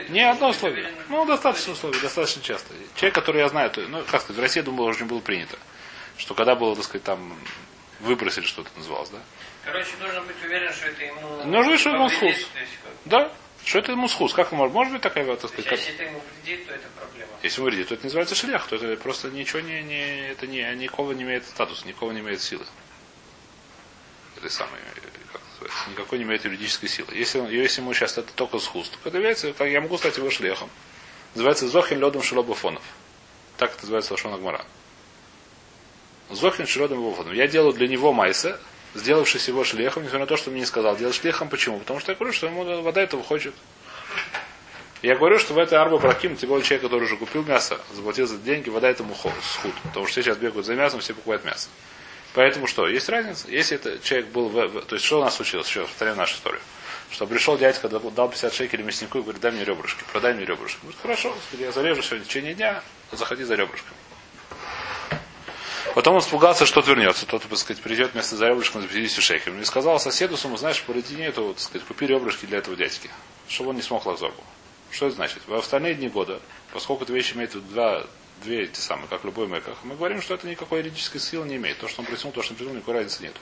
не 0.09 0.23
одно 0.29 0.50
условие. 0.50 0.93
Ну, 1.09 1.25
достаточно 1.26 1.73
условий, 1.73 2.00
достаточно 2.00 2.43
часто. 2.43 2.75
Человек, 2.97 3.14
который 3.14 3.40
я 3.40 3.49
знаю, 3.49 3.71
то, 3.71 3.81
ну, 3.83 4.02
как 4.11 4.21
сказать, 4.23 4.37
в 4.37 4.40
России, 4.40 4.61
думаю, 4.61 4.90
уже 4.90 5.05
не 5.05 5.09
было 5.09 5.21
принято. 5.21 5.57
Что 6.17 6.35
когда 6.35 6.55
было, 6.55 6.75
так 6.76 6.85
сказать, 6.85 7.05
там 7.05 7.35
выбросили 8.00 8.45
что-то 8.45 8.71
называлось, 8.76 9.11
да? 9.11 9.19
Короче, 9.64 9.90
нужно 10.00 10.23
быть 10.23 10.37
уверен, 10.45 10.73
что 10.73 10.87
это 10.87 11.05
ему... 11.05 11.45
Нужно, 11.45 11.76
что 11.79 11.90
есть 12.26 12.47
как- 12.83 12.93
Да. 13.05 13.33
Что 13.64 13.79
это 13.79 13.93
ему 13.93 14.09
схуз? 14.09 14.33
Как 14.33 14.52
может, 14.52 14.73
может 14.75 14.93
быть 14.93 15.02
такая, 15.02 15.25
так 15.26 15.40
То 15.40 15.47
есть, 15.47 15.52
сказать, 15.55 15.69
как- 15.71 15.79
если 15.79 15.95
это 15.95 16.05
ему 16.05 16.23
вредит, 16.43 16.67
то 16.67 16.75
это 16.75 16.88
проблема. 16.99 17.31
если 17.43 17.61
ему 17.61 17.71
вредит, 17.71 17.88
то 17.88 17.95
это 17.95 18.05
называется 18.05 18.35
шлях, 18.35 18.67
то 18.69 18.76
это 18.76 18.97
просто 19.02 19.29
ничего 19.31 19.61
не, 19.61 19.83
не 19.83 20.29
это 20.31 20.47
не, 20.47 20.62
никого 20.76 21.12
не 21.12 21.23
имеет 21.23 21.47
статуса, 21.47 21.87
никого 21.87 22.12
не 22.12 22.21
имеет 22.21 22.40
силы. 22.40 22.64
Это 24.37 24.49
самое, 24.49 24.83
как 25.33 25.43
называется, 25.52 25.90
никакой 25.90 26.19
не 26.19 26.25
имеет 26.25 26.45
юридической 26.45 26.88
силы. 26.88 27.09
Если, 27.14 27.38
если 27.55 27.81
ему 27.83 27.93
сейчас 27.93 28.17
это 28.17 28.33
только 28.33 28.59
схуз, 28.59 28.88
то 28.88 28.97
это 29.09 29.19
является, 29.19 29.52
как 29.52 29.69
я 29.69 29.81
могу 29.81 29.99
стать 29.99 30.17
его 30.17 30.31
шляхом. 30.31 30.71
Называется 31.35 31.69
Зохин 31.69 32.00
ледом 32.00 32.23
шелобофонов. 32.23 32.83
Так 33.59 33.73
это 33.73 33.83
называется 33.83 34.14
Лашон 34.14 34.33
Агмара. 34.35 34.64
Зохин 36.31 36.67
шелодом 36.67 37.02
бофонов. 37.02 37.35
Я 37.35 37.47
делаю 37.47 37.73
для 37.75 37.88
него 37.88 38.12
майса, 38.12 38.59
сделавшись 38.94 39.49
его 39.49 39.64
шлехом, 39.64 40.02
несмотря 40.02 40.20
на 40.20 40.26
то, 40.26 40.37
что 40.37 40.50
мне 40.50 40.61
не 40.61 40.66
сказал. 40.66 40.97
Делать 40.97 41.14
шлехом 41.16 41.49
почему? 41.49 41.78
Потому 41.78 42.00
что 42.00 42.12
я 42.12 42.16
говорю, 42.16 42.32
что 42.32 42.47
ему 42.47 42.82
вода 42.82 43.00
этого 43.02 43.23
хочет. 43.23 43.54
Я 45.02 45.16
говорю, 45.16 45.38
что 45.38 45.54
в 45.54 45.59
этой 45.59 45.78
арбе 45.78 45.99
проким, 45.99 46.37
тем 46.37 46.50
более 46.50 46.64
человек, 46.64 46.82
который 46.82 47.04
уже 47.04 47.16
купил 47.16 47.42
мясо, 47.44 47.80
заплатил 47.94 48.26
за 48.26 48.37
деньги, 48.37 48.68
вода 48.68 48.88
этому 48.90 49.14
схуд. 49.14 49.73
Потому 49.85 50.06
что 50.06 50.12
все 50.12 50.23
сейчас 50.23 50.37
бегают 50.37 50.66
за 50.66 50.75
мясом, 50.75 51.00
все 51.00 51.14
покупают 51.14 51.44
мясо. 51.44 51.68
Поэтому 52.35 52.66
что? 52.66 52.87
Есть 52.87 53.09
разница? 53.09 53.49
Если 53.50 53.76
это 53.76 53.99
человек 54.00 54.28
был 54.28 54.49
в, 54.50 54.68
в- 54.68 54.82
То 54.82 54.97
есть 54.97 55.06
что 55.06 55.18
у 55.20 55.25
нас 55.25 55.35
случилось? 55.37 55.66
Еще 55.68 55.82
повторяю 55.82 56.16
нашу 56.16 56.35
историю. 56.35 56.61
Что 57.11 57.26
пришел 57.26 57.56
дядька, 57.59 57.88
дал 57.88 58.28
50 58.28 58.52
шекелей 58.54 58.85
мяснику 58.85 59.18
и 59.18 59.23
говорит, 59.23 59.40
дай 59.40 59.50
мне 59.50 59.64
ребрышки, 59.64 60.04
продай 60.12 60.35
мне 60.35 60.44
ребрышки. 60.44 60.78
Говорит, 60.82 61.00
хорошо, 61.00 61.35
я 61.59 61.73
зарежу 61.73 62.02
сегодня 62.02 62.25
в 62.25 62.28
течение 62.28 62.54
дня, 62.54 62.82
заходи 63.11 63.42
за 63.42 63.54
ребрышками. 63.56 63.97
Потом 65.94 66.14
он 66.14 66.20
испугался, 66.20 66.66
что 66.66 66.80
вернется. 66.80 67.26
Тот, 67.26 67.42
так 67.42 67.59
сказать, 67.59 67.82
придет 67.82 68.12
вместо 68.12 68.37
за 68.37 68.49
ребрышком 68.49 68.82
за 68.82 68.88
50 68.88 69.23
шекелем. 69.23 69.61
И 69.61 69.64
сказал 69.64 69.99
соседу 69.99 70.37
своему, 70.37 70.56
знаешь, 70.56 70.82
полетини 70.82 71.25
эту, 71.25 71.52
так 71.54 71.61
сказать, 71.61 71.87
купи 71.87 72.06
ребрышки 72.06 72.47
для 72.47 72.59
этого 72.59 72.76
дядьки. 72.76 73.11
Чтобы 73.49 73.70
он 73.70 73.76
не 73.76 73.82
смог 73.82 74.06
лазорбу. 74.06 74.42
Что 74.90 75.06
это 75.06 75.16
значит? 75.16 75.42
В 75.47 75.54
остальные 75.54 75.94
дни 75.94 76.09
года, 76.09 76.40
поскольку 76.73 77.04
эта 77.04 77.12
вещь 77.12 77.32
имеет 77.35 77.52
два, 77.68 78.06
две 78.42 78.64
эти 78.64 78.78
самые, 78.78 79.09
как 79.09 79.25
любой 79.25 79.47
мэках, 79.47 79.78
мы 79.82 79.97
говорим, 79.97 80.23
что 80.23 80.35
это 80.35 80.47
никакой 80.47 80.80
юридической 80.80 81.18
силы 81.18 81.47
не 81.47 81.56
имеет. 81.56 81.78
То, 81.78 81.88
что 81.88 82.02
он 82.02 82.06
присунул, 82.06 82.32
то, 82.32 82.42
что 82.42 82.52
он 82.52 82.56
придумал, 82.56 82.76
никакой 82.76 82.94
разницы 82.94 83.23
нет. 83.23 83.35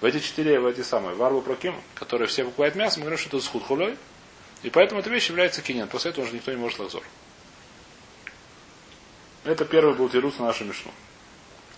В 0.00 0.04
эти 0.04 0.18
четыре, 0.18 0.60
в 0.60 0.66
эти 0.66 0.82
самые, 0.82 1.14
варву 1.14 1.40
проким, 1.40 1.74
которые 1.94 2.28
все 2.28 2.44
покупают 2.44 2.74
мясо, 2.74 2.98
мы 2.98 3.04
говорим, 3.04 3.18
что 3.18 3.36
это 3.36 3.44
схуд 3.44 3.64
хулой, 3.64 3.96
и 4.62 4.70
поэтому 4.70 5.00
эта 5.00 5.10
вещь 5.10 5.28
является 5.28 5.62
кинен. 5.62 5.88
После 5.88 6.10
этого 6.10 6.24
уже 6.24 6.34
никто 6.34 6.50
не 6.50 6.58
может 6.58 6.78
лазор. 6.78 7.02
Это 9.44 9.64
первый 9.64 9.94
был 9.94 10.08
тирус 10.08 10.38
на 10.38 10.46
нашу 10.46 10.64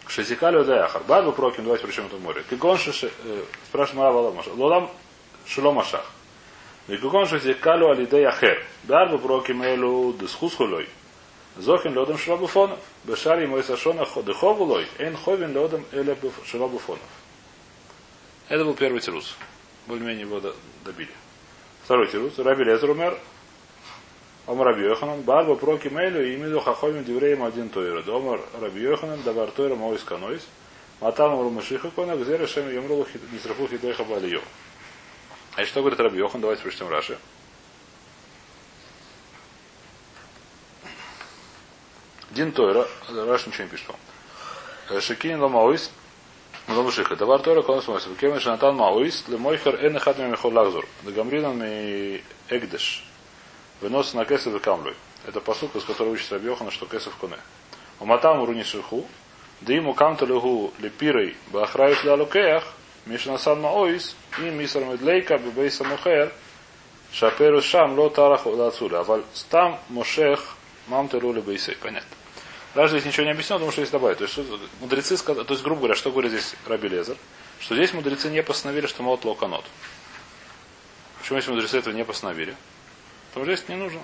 мишну. 0.07 0.09
Шесикалю 0.09 0.65
даяхар. 0.65 1.03
Бадбу 1.05 1.33
проким, 1.33 1.65
давайте 1.65 1.87
причем 1.87 2.07
это 2.07 2.17
море. 2.17 2.45
Кигон 2.49 2.79
шеше, 2.79 3.11
э, 3.25 3.43
спрашиваем 3.69 4.03
Рава 4.03 4.21
Ламаша. 4.29 4.51
Лолам 4.53 4.91
шеломашах. 5.47 6.05
Викугон 6.89 7.27
шесикалю 7.27 7.91
алидей 7.91 8.27
ахер. 8.27 8.65
Бадбу 8.85 9.19
проким 9.19 9.63
элу 9.63 10.13
десхус 10.15 10.55
хулой. 10.55 10.89
Зохин 11.57 11.97
лодом 11.97 12.19
шрабуфонов. 12.19 12.79
Бешари 13.05 13.47
мой 13.47 13.65
сашона 13.65 14.07
дыховулой. 14.23 14.87
Эн 14.99 15.17
ховин 15.17 15.57
лодом 15.57 15.85
эле 15.93 16.17
шрабуфонов. 16.45 17.03
Это 18.49 18.65
был 18.65 18.75
первый 18.75 19.01
тирус. 19.01 19.35
Более-менее 19.87 20.23
его 20.23 20.41
добили. 20.85 21.11
Второй 21.85 22.09
тирус. 22.09 22.39
Раби 22.39 22.65
Лезер 22.65 22.91
умер. 22.91 23.19
Омар 24.47 24.69
Раби 24.69 24.83
Йоханан, 24.85 25.23
Барба 25.23 25.57
Проки 25.57 25.89
Мейлю, 25.89 26.33
и 26.33 26.37
Миду 26.37 26.61
Хахомим 26.61 27.05
Дивреем 27.05 27.43
один 27.43 27.69
Тойра. 27.69 28.03
Омар 28.07 28.41
Раби 28.61 28.81
Йоханан, 28.81 29.23
Давар 29.23 29.51
Тойра 29.51 29.75
Моис 29.75 30.03
Канойс, 30.05 30.43
Матам 31.01 31.41
Румашиха 31.41 31.91
Кона, 31.91 32.17
Гзера 32.17 32.47
Шем 32.47 32.73
Йомрулу 32.73 33.07
Нисрафу 33.33 33.67
Хидеха 33.67 34.05
Балио. 34.05 34.41
А 35.57 35.65
что 35.65 35.81
говорит 35.81 35.99
Раби 35.99 36.19
Йохан? 36.19 36.41
Давайте 36.41 36.63
прочтем 36.63 36.89
Раши. 36.89 37.19
Дин 42.31 42.53
Тойра, 42.53 42.87
Раш 43.09 43.47
ничего 43.47 43.65
не 43.65 43.71
пишет 43.71 43.89
вам. 43.89 45.01
Шикинин 45.01 45.41
Ламаоис, 45.41 45.91
Мудамушиха. 46.69 47.17
Давар 47.17 47.41
Тойра 47.41 47.63
Конос 47.63 47.89
Моис. 47.89 48.07
Кемен 48.21 48.39
Шанатан 48.39 48.77
Маоис, 48.77 49.25
Лемойхер 49.29 49.83
Эн 49.83 49.97
Эхад 49.97 50.19
Мемихол 50.19 50.53
Лахзур. 50.53 50.87
Дагамринан 51.03 52.21
Эгдеш. 52.51 53.06
Вынос 53.81 54.15
на 54.15 54.25
кесов 54.25 54.55
и 54.55 54.59
камлю. 54.59 54.95
Это 55.27 55.41
посылка, 55.41 55.79
из 55.79 55.85
которой 55.85 56.15
учится 56.15 56.35
Рабьехана, 56.35 56.71
что 56.71 56.87
кесов 56.87 57.17
коне. 57.17 57.37
Уматам 58.01 58.45
руни 58.45 58.63
шиху, 58.63 59.07
да 59.61 59.73
ему 59.73 59.95
камту 59.95 60.27
легу 60.27 60.73
лепирой 60.79 61.37
бахраюс 61.49 62.05
ля 62.05 62.15
лукеях, 62.15 62.65
мишнасан 63.07 63.61
маоис, 63.61 64.17
и 64.39 64.43
мисар 64.43 64.85
медлейка 64.85 65.39
бебейса 65.39 65.85
мухер, 65.85 66.33
шаперу 67.13 67.63
шам 67.63 67.99
ло 67.99 68.11
тарах 68.11 68.47
лацуля. 68.47 69.01
А 69.01 69.25
там 69.51 69.81
мошех 69.89 70.57
мамте 70.89 71.19
лули 71.19 71.41
бейсей. 71.41 71.77
Понятно. 71.77 72.09
Даже 72.75 72.99
здесь 72.99 73.07
ничего 73.11 73.25
не 73.25 73.33
объяснено, 73.33 73.59
потому 73.59 73.73
что 73.73 73.81
есть 73.81 73.93
добавить. 73.93 74.19
То 74.19 74.25
есть, 74.25 74.39
мудрецы, 74.81 75.17
то 75.17 75.47
есть, 75.49 75.63
грубо 75.63 75.81
говоря, 75.81 75.95
что 75.95 76.11
говорит 76.11 76.33
здесь 76.33 76.55
Раби 76.67 76.89
Лезер? 76.89 77.17
Что 77.59 77.75
здесь 77.75 77.95
мудрецы 77.95 78.29
не 78.29 78.43
постановили, 78.43 78.87
что 78.87 79.03
мот 79.03 79.25
локанот. 79.25 79.65
Почему 81.19 81.39
если 81.39 81.53
мудрецы 81.53 81.79
этого 81.79 81.95
не 81.95 82.05
постановили? 82.05 82.55
Потому 83.37 83.53
что 83.53 83.57
здесь 83.57 83.69
не 83.69 83.77
нужно. 83.77 84.01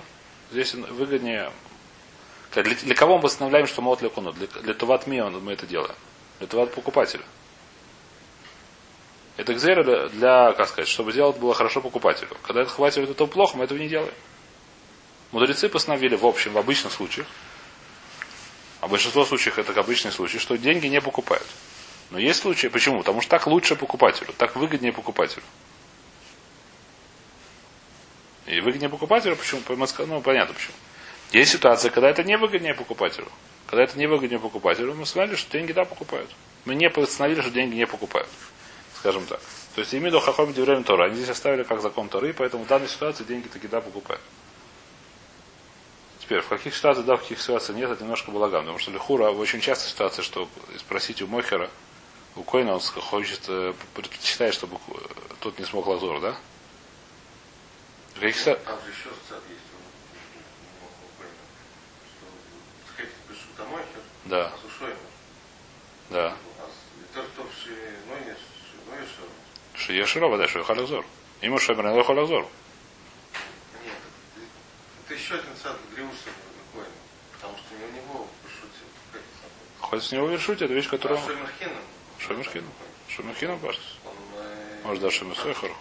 Здесь 0.51 0.75
выгоднее. 0.75 1.51
Для, 2.53 2.61
для 2.61 2.93
кого 2.93 3.15
мы 3.17 3.23
восстанавливаем, 3.23 3.65
что 3.65 3.81
мот 3.81 3.99
лекуну? 4.03 4.31
Для, 4.31 4.45
для 4.45 4.75
Туват 4.75 5.07
Мия 5.07 5.25
мы 5.25 5.53
это 5.53 5.65
делаем. 5.65 5.95
Для 6.37 6.45
Туват 6.45 6.71
покупателя. 6.71 7.23
Это 9.35 9.55
кзера 9.55 9.83
для, 9.83 10.09
для, 10.09 10.53
как 10.53 10.67
сказать, 10.67 10.87
чтобы 10.87 11.11
сделать 11.13 11.37
было 11.37 11.55
хорошо 11.55 11.81
покупателю. 11.81 12.29
Когда 12.43 12.61
это 12.61 12.69
хватит 12.69 13.09
это 13.09 13.25
плохо, 13.25 13.57
мы 13.57 13.63
этого 13.63 13.79
не 13.79 13.87
делаем. 13.87 14.13
Мудрецы 15.31 15.67
постановили 15.67 16.15
в 16.15 16.27
общем, 16.27 16.53
в 16.53 16.59
обычных 16.59 16.93
случаях, 16.93 17.25
а 18.81 18.87
большинство 18.87 19.25
случаев 19.25 19.57
это 19.57 19.79
обычные 19.79 20.11
случаи, 20.11 20.37
что 20.37 20.59
деньги 20.59 20.85
не 20.85 21.01
покупают. 21.01 21.47
Но 22.11 22.19
есть 22.19 22.39
случаи, 22.39 22.67
почему? 22.67 22.99
Потому 22.99 23.21
что 23.21 23.31
так 23.31 23.47
лучше 23.47 23.75
покупателю, 23.75 24.31
так 24.37 24.55
выгоднее 24.55 24.93
покупателю. 24.93 25.41
И 28.45 28.59
выгоднее 28.59 28.89
покупателю, 28.89 29.35
почему? 29.35 29.61
Ну, 30.07 30.21
понятно 30.21 30.53
почему. 30.53 30.75
Есть 31.31 31.51
ситуация, 31.51 31.91
когда 31.91 32.09
это 32.09 32.23
не 32.23 32.37
выгоднее 32.37 32.73
покупателю. 32.73 33.27
Когда 33.67 33.83
это 33.83 33.97
не 33.97 34.05
выгоднее 34.07 34.39
покупателю, 34.39 34.93
мы 34.93 35.05
сказали, 35.05 35.35
что 35.35 35.51
деньги 35.51 35.71
да 35.71 35.85
покупают. 35.85 36.29
Мы 36.65 36.75
не 36.75 36.89
постановили, 36.89 37.41
что 37.41 37.51
деньги 37.51 37.75
не 37.75 37.87
покупают. 37.87 38.29
Скажем 38.95 39.25
так. 39.25 39.39
То 39.75 39.81
есть 39.81 39.95
имею 39.95 40.19
хахом 40.19 40.53
время 40.53 40.83
Тора. 40.83 41.05
Они 41.05 41.15
здесь 41.15 41.29
оставили 41.29 41.63
как 41.63 41.81
закон 41.81 42.07
Торы, 42.07 42.33
поэтому 42.33 42.63
в 42.63 42.67
данной 42.67 42.87
ситуации 42.87 43.23
деньги 43.23 43.47
таки 43.47 43.67
да 43.67 43.81
покупают. 43.81 44.21
Теперь, 46.19 46.41
в 46.41 46.47
каких 46.47 46.75
ситуациях 46.75 47.05
да, 47.05 47.15
в 47.15 47.21
каких 47.21 47.41
ситуациях 47.41 47.77
нет, 47.77 47.89
это 47.89 48.03
немножко 48.03 48.31
балаган. 48.31 48.61
Потому 48.61 48.77
что 48.77 48.91
Лихура 48.91 49.31
очень 49.31 49.59
часто 49.59 49.89
ситуация, 49.89 50.23
что 50.23 50.47
спросить 50.77 51.21
у 51.21 51.27
Мохера, 51.27 51.69
у 52.35 52.43
Койна, 52.43 52.75
он 52.75 52.79
хочет, 52.79 53.41
э, 53.47 53.73
предпочитает, 53.93 54.53
чтобы 54.53 54.77
тот 55.39 55.59
не 55.59 55.65
смог 55.65 55.87
лазур, 55.87 56.21
да? 56.21 56.37
Там 58.15 58.79
же 58.81 58.91
еще 58.91 59.09
сцеп 59.25 59.43
есть 59.49 59.61
Коина. 62.95 63.11
Что 63.55 63.79
да. 64.25 64.47
а 64.47 64.57
сушой 64.61 64.95
Да. 66.09 66.35
Шиеширова, 69.75 70.37
да, 70.37 70.47
что 70.47 70.63
халазор. 70.63 71.05
Ему 71.41 71.59
шемер 71.59 71.85
не 71.91 72.03
халазор. 72.03 72.47
Нет, 73.83 73.93
это 75.05 75.13
еще 75.13 75.35
один 75.35 75.55
сад 75.61 75.77
Гриуса. 75.93 76.29
Потому 77.33 77.57
что 77.57 77.75
не 77.75 77.83
у 77.83 77.91
него 77.91 78.27
пошутил. 78.43 78.87
Хоть 79.81 80.03
с 80.03 80.11
него 80.13 80.27
вершуть, 80.27 80.61
это 80.61 80.73
вещь, 80.73 80.87
которую... 80.87 81.19
А 81.19 81.23
Шомерхином? 81.27 81.83
Шомерхином. 82.19 82.71
Шомерхином, 83.09 83.59
кажется. 83.59 83.87
Э, 84.37 84.81
Может, 84.85 85.03
даже 85.03 85.17
Шомерсойхару. 85.17 85.75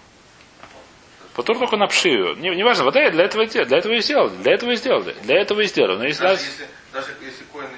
Потом 1.34 1.58
только 1.58 1.76
на 1.76 1.86
пшию. 1.86 2.36
Не, 2.36 2.54
не 2.54 2.62
важно, 2.62 2.84
вода 2.84 3.08
для 3.10 3.24
этого, 3.24 3.46
для 3.46 3.78
этого 3.78 3.92
и 3.92 4.00
сделали. 4.02 4.34
Для 4.42 4.52
этого 4.52 4.70
и 4.70 4.76
сделали. 4.76 5.16
Для 5.22 5.40
этого 5.40 5.60
и 5.60 5.64
сделали. 5.64 5.96
Но 5.96 6.04
если 6.04 6.22
даже, 6.22 6.42
если, 6.42 6.68
даже 6.92 7.06
если 7.22 7.44
коин 7.52 7.68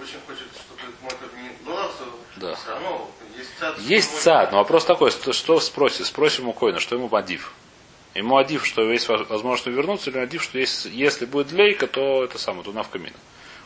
очень 0.00 0.18
хочет, 0.26 0.46
чтобы 0.54 0.92
мотор 1.02 1.28
не 1.36 1.70
лазал, 1.70 2.08
да. 2.36 2.54
все 2.54 2.70
равно 2.70 3.10
есть 3.36 3.58
цад. 3.58 3.78
Есть 3.78 4.20
цад, 4.20 4.52
но 4.52 4.58
вопрос 4.58 4.84
такой, 4.84 5.10
что, 5.10 5.32
что 5.32 5.58
спросит? 5.60 6.06
Спросим 6.06 6.48
у 6.48 6.52
коина, 6.52 6.78
что 6.78 6.94
ему 6.94 7.14
адив. 7.14 7.54
Ему 8.14 8.36
адив, 8.36 8.66
что 8.66 8.82
есть 8.90 9.08
возможность 9.08 9.66
вернуться, 9.66 10.10
или 10.10 10.18
адив, 10.18 10.42
что 10.42 10.58
есть, 10.58 10.86
если 10.86 11.24
будет 11.24 11.52
лейка, 11.52 11.86
то 11.86 12.24
это 12.24 12.38
самое, 12.38 12.64
то 12.64 12.72
в 12.72 12.88
камин. 12.88 13.12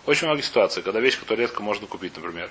Очень 0.06 0.26
много 0.26 0.42
ситуаций, 0.42 0.82
когда 0.82 1.00
вещь, 1.00 1.18
которую 1.18 1.46
редко 1.46 1.62
можно 1.62 1.86
купить, 1.86 2.14
например. 2.16 2.50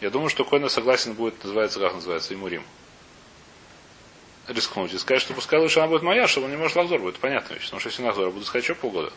Я 0.00 0.10
думаю, 0.10 0.30
что 0.30 0.44
Койна 0.44 0.68
согласен 0.68 1.14
будет, 1.14 1.42
называется, 1.42 1.80
как 1.80 1.94
называется, 1.94 2.34
ему 2.34 2.48
Рим 2.48 2.62
рискнуть 4.50 4.92
и 4.92 4.98
сказать, 4.98 5.22
что 5.22 5.34
пускай 5.34 5.58
лучше 5.58 5.80
она 5.80 5.88
будет 5.88 6.02
моя, 6.02 6.26
чтобы 6.26 6.46
он 6.46 6.52
не 6.52 6.58
может 6.58 6.76
лазор 6.76 7.00
будет. 7.00 7.18
Понятная 7.18 7.56
вещь. 7.56 7.64
Потому 7.64 7.80
что 7.80 7.88
если 7.88 8.02
лазор, 8.02 8.30
буду 8.30 8.44
сказать, 8.44 8.64
что 8.64 8.74
полгода. 8.74 9.12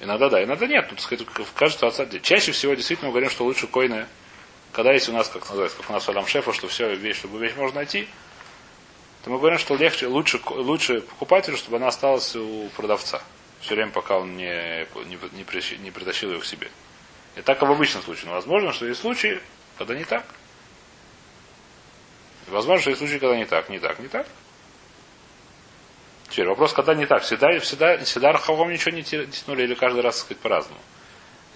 Иногда 0.00 0.30
да, 0.30 0.42
иногда 0.42 0.66
нет. 0.66 0.88
Тут 0.88 1.00
сказать, 1.00 1.26
в 1.26 1.52
каждой 1.52 1.76
ситуации. 1.76 2.18
Чаще 2.20 2.52
всего 2.52 2.74
действительно 2.74 3.08
мы 3.08 3.12
говорим, 3.12 3.30
что 3.30 3.44
лучше 3.44 3.66
койны, 3.66 4.06
когда 4.72 4.92
есть 4.92 5.08
у 5.08 5.12
нас, 5.12 5.28
как 5.28 5.48
называется, 5.48 5.76
как 5.76 5.90
у 5.90 5.92
нас 5.92 6.08
Алям 6.08 6.26
Шефа, 6.26 6.52
что 6.52 6.68
все 6.68 6.94
вещь, 6.94 7.18
чтобы 7.18 7.38
вещь 7.38 7.54
можно 7.56 7.76
найти, 7.76 8.08
то 9.22 9.30
мы 9.30 9.38
говорим, 9.38 9.58
что 9.58 9.74
легче, 9.76 10.06
лучше, 10.06 10.40
лучше 10.46 11.02
покупателю, 11.02 11.56
чтобы 11.56 11.76
она 11.76 11.88
осталась 11.88 12.34
у 12.34 12.70
продавца. 12.76 13.22
Все 13.60 13.74
время, 13.74 13.92
пока 13.92 14.18
он 14.18 14.36
не, 14.36 14.86
не, 15.04 15.18
не, 15.36 15.90
притащил 15.90 16.32
ее 16.32 16.40
к 16.40 16.46
себе. 16.46 16.70
И 17.36 17.42
так 17.42 17.60
в 17.60 17.70
обычном 17.70 18.02
случае. 18.02 18.28
Но 18.28 18.32
возможно, 18.32 18.72
что 18.72 18.86
есть 18.86 19.00
случаи, 19.00 19.40
когда 19.76 19.94
не 19.94 20.04
так. 20.04 20.24
Возможно, 22.50 22.80
что 22.80 22.90
есть 22.90 23.00
случаи, 23.00 23.18
когда 23.18 23.36
не 23.36 23.46
так, 23.46 23.68
не 23.68 23.78
так, 23.78 23.98
не 23.98 24.08
так. 24.08 24.26
Теперь 26.28 26.46
вопрос, 26.46 26.72
когда 26.72 26.94
не 26.94 27.06
так. 27.06 27.22
Всегда, 27.22 27.58
всегда, 27.60 27.98
всегда 27.98 28.32
Рахавом 28.32 28.70
ничего 28.70 28.92
не 28.92 29.02
тянули 29.02 29.64
или 29.64 29.74
каждый 29.74 30.02
раз, 30.02 30.16
так 30.16 30.24
сказать, 30.26 30.42
по-разному. 30.42 30.80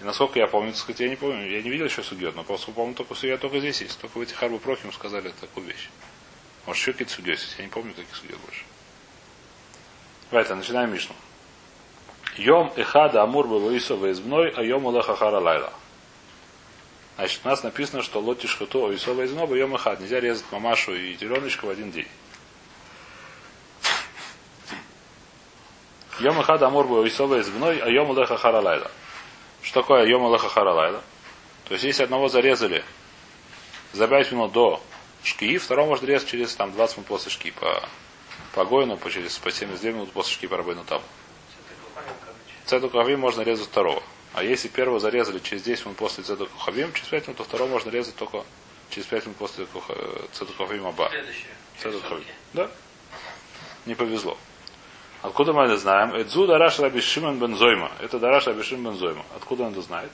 И 0.01 0.03
насколько 0.03 0.39
я 0.39 0.47
помню, 0.47 0.71
так 0.71 0.81
сказать, 0.81 0.99
я 0.99 1.09
не 1.09 1.15
помню, 1.15 1.49
я 1.49 1.61
не 1.61 1.69
видел 1.69 1.85
еще 1.85 2.03
судьет, 2.03 2.35
но 2.35 2.43
просто 2.43 2.71
помню, 2.71 2.93
только 2.95 3.15
судья 3.15 3.37
только 3.37 3.59
здесь 3.59 3.81
есть. 3.81 3.99
Только 3.99 4.17
в 4.17 4.21
этих 4.21 4.35
Харбу 4.35 4.59
Прохим 4.59 4.91
сказали 4.91 5.31
такую 5.39 5.67
вещь. 5.67 5.89
Может, 6.65 6.81
еще 6.81 6.91
какие-то 6.91 7.13
судьи 7.13 7.31
есть, 7.31 7.55
я 7.57 7.63
не 7.63 7.69
помню 7.69 7.93
таких 7.93 8.15
судьев 8.15 8.39
больше. 8.41 8.63
Давайте, 10.31 10.55
начинаем 10.55 10.91
Мишну. 10.91 11.15
Йом 12.37 12.73
эхада 12.75 13.23
амур 13.23 13.47
баваисова 13.47 14.11
избной, 14.11 14.49
а 14.49 14.61
йом 14.61 14.85
улахахара 14.85 15.39
лайла. 15.39 15.71
Значит, 17.15 17.41
у 17.43 17.47
нас 17.47 17.63
написано, 17.63 18.03
что 18.03 18.19
лоти 18.19 18.47
шхуту 18.47 18.83
ойсова 18.83 19.21
из 19.21 19.31
ноба 19.31 19.55
йом 19.55 19.77
хад. 19.77 19.99
Нельзя 19.99 20.19
резать 20.19 20.45
мамашу 20.51 20.95
и 20.95 21.15
теленочка 21.15 21.65
в 21.65 21.69
один 21.69 21.91
день. 21.91 22.07
Йом 26.19 26.41
хад 26.41 26.61
амур 26.61 26.87
бы 26.87 26.99
ойсова 27.01 27.39
из 27.39 27.49
а 27.49 27.89
йом 27.89 28.17
леха 28.17 28.37
харалайла. 28.37 28.91
Что 29.65 29.81
такое 29.81 30.05
Йома 30.05 30.27
Лахахаралайла? 30.27 31.01
То 31.63 31.73
есть, 31.73 31.83
если 31.83 32.03
одного 32.03 32.27
зарезали 32.29 32.83
за 33.93 34.07
5 34.07 34.31
минут 34.33 34.51
до 34.51 34.79
шки, 35.23 35.57
второго 35.57 35.87
можно 35.87 36.05
резать 36.05 36.29
через 36.29 36.55
там, 36.55 36.71
20 36.71 36.97
минут 36.97 37.07
после 37.07 37.31
шки 37.31 37.49
по, 37.49 37.83
по 38.53 38.63
Гойну, 38.63 38.95
по, 38.95 39.09
через, 39.09 39.39
по 39.39 39.49
72 39.49 39.89
минут 39.89 40.11
после 40.11 40.33
шки 40.33 40.45
по 40.45 40.57
Рабейну 40.57 40.83
Табу. 40.83 41.03
Цеду 42.65 42.91
Кухавим 42.91 43.21
можно 43.21 43.41
резать 43.41 43.65
второго. 43.65 44.03
А 44.35 44.43
если 44.43 44.67
первого 44.67 44.99
зарезали 44.99 45.39
через 45.39 45.63
10 45.63 45.85
минут 45.85 45.97
после 45.97 46.23
Цеду 46.23 46.47
Кухавим, 46.47 46.91
через 46.91 47.07
5 47.07 47.27
минут, 47.27 47.37
то 47.37 47.43
второго 47.45 47.69
можно 47.69 47.89
резать 47.89 48.15
только 48.17 48.43
через 48.89 49.07
5 49.07 49.27
минут 49.27 49.37
после 49.37 49.65
Цеду 50.33 50.51
Кухавим 50.57 50.87
Аба. 50.87 51.09
Следующее. 51.09 51.45
Цеду 51.77 51.91
Через 51.91 52.01
Кухавим. 52.01 52.23
сутки. 52.23 52.33
Да. 52.53 52.69
Не 53.85 53.95
повезло. 53.95 54.37
Откуда 55.21 55.53
мы 55.53 55.63
это 55.63 55.77
знаем? 55.77 56.13
Эдзу 56.13 56.47
Дараш 56.47 56.79
Раби 56.79 56.99
Шимон 56.99 57.39
бен 57.39 57.55
Зойма. 57.55 57.91
Это 58.01 58.19
Дараш 58.19 58.47
Раби 58.47 58.61
Шимон 58.61 58.91
бен 58.91 58.99
Зойма. 58.99 59.25
Откуда 59.37 59.63
он 59.63 59.71
это 59.71 59.81
знает? 59.81 60.11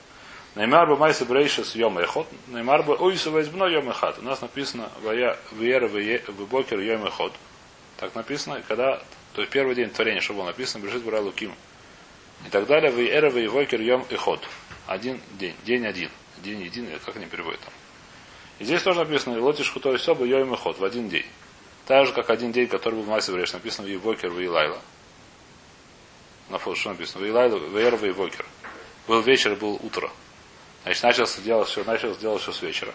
Неймар 0.54 0.86
бы 0.86 0.96
майса 0.96 1.24
брейша 1.24 1.64
с 1.64 1.74
йом 1.74 1.98
эхот. 1.98 2.28
Неймар 2.46 2.84
бы 2.84 2.94
ойсова 2.94 3.42
избно 3.42 3.66
йом 3.66 3.90
эхат. 3.90 4.18
У 4.18 4.22
нас 4.22 4.40
написано 4.40 4.90
вая 5.02 5.36
вера 5.50 5.88
в 5.88 6.46
бокер 6.46 6.78
йом 6.78 7.06
эхот. 7.06 7.32
Так 7.96 8.14
написано, 8.14 8.62
когда, 8.68 9.02
то 9.34 9.40
есть 9.40 9.50
первый 9.52 9.74
день 9.74 9.90
творения, 9.90 10.20
что 10.20 10.34
было 10.34 10.44
написано, 10.44 10.84
бежит 10.84 11.02
бра 11.02 11.20
луким. 11.20 11.52
И 12.46 12.50
так 12.50 12.66
далее, 12.66 12.90
в 12.90 12.98
эра 12.98 13.30
в 13.30 13.48
вокер 13.48 13.80
йом 13.80 14.04
эхот. 14.10 14.40
Один 14.86 15.20
день, 15.38 15.54
день 15.64 15.86
один. 15.86 16.10
День 16.38 16.62
един, 16.62 16.88
как 17.04 17.16
они 17.16 17.26
переводят 17.26 17.60
там. 17.60 17.72
И 18.58 18.64
здесь 18.64 18.82
тоже 18.82 19.00
написано, 19.00 19.40
лотиш 19.40 19.70
хутой 19.70 19.98
соба 19.98 20.24
йом 20.24 20.52
эхот, 20.54 20.78
в 20.78 20.84
один 20.84 21.08
день. 21.08 21.26
Так 21.86 22.06
же, 22.06 22.12
как 22.12 22.30
один 22.30 22.52
день, 22.52 22.68
который 22.68 22.94
был 22.94 23.02
в 23.02 23.08
Майсе 23.08 23.32
Бреш, 23.32 23.52
написано 23.52 23.88
в 23.88 24.02
Вокер, 24.02 24.30
в 24.30 24.40
Илайла. 24.40 24.80
На 26.48 26.58
фото, 26.58 26.78
что 26.78 26.90
написано? 26.90 27.24
В 27.24 27.28
Илайла, 27.28 27.58
в 27.58 27.76
Эр, 27.76 27.96
в 27.96 28.12
Вокер. 28.12 28.46
Был 29.08 29.20
вечер, 29.20 29.56
был 29.56 29.80
утро. 29.82 30.10
Значит, 30.84 31.02
начался 31.02 31.40
делать 31.42 31.68
все, 31.68 31.84
начал 31.84 32.14
делать 32.16 32.42
все 32.42 32.52
с 32.52 32.62
вечера. 32.62 32.92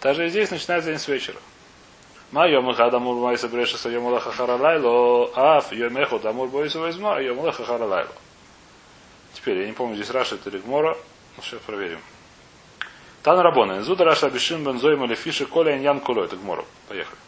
Также 0.00 0.26
и 0.26 0.28
здесь 0.30 0.50
начинается 0.50 0.90
день 0.90 0.98
с 0.98 1.08
вечера. 1.08 1.38
Ма 2.32 2.48
йом 2.48 2.70
эхад 2.70 2.94
амур 2.94 3.16
майса 3.16 3.48
бреша 3.48 3.76
са 3.76 3.90
йом 3.90 4.18
харалайло, 4.18 5.30
аф 5.34 5.72
йом 5.72 5.96
эхот 5.96 6.24
амур 6.24 6.48
бойса 6.48 6.78
возьма, 6.78 7.20
йом 7.20 7.44
леха 7.44 7.64
харалайло. 7.64 8.12
Теперь, 9.34 9.58
я 9.58 9.66
не 9.66 9.72
помню, 9.72 9.96
здесь 9.96 10.10
Раша 10.10 10.34
это 10.36 10.50
или 10.50 10.58
Гмора, 10.58 10.96
ну 11.36 11.42
сейчас 11.42 11.60
проверим. 11.60 12.00
Тан 13.22 13.38
Рабона, 13.38 13.78
Инзуда 13.78 14.04
Раша 14.04 14.26
Абишин 14.26 14.64
Бензойма 14.64 15.06
Лефиши 15.06 15.46
Коля 15.46 15.76
Иньян 15.76 16.00
Куло, 16.00 16.24
это 16.24 16.36
Гмора. 16.36 16.64
Поехали. 16.88 17.18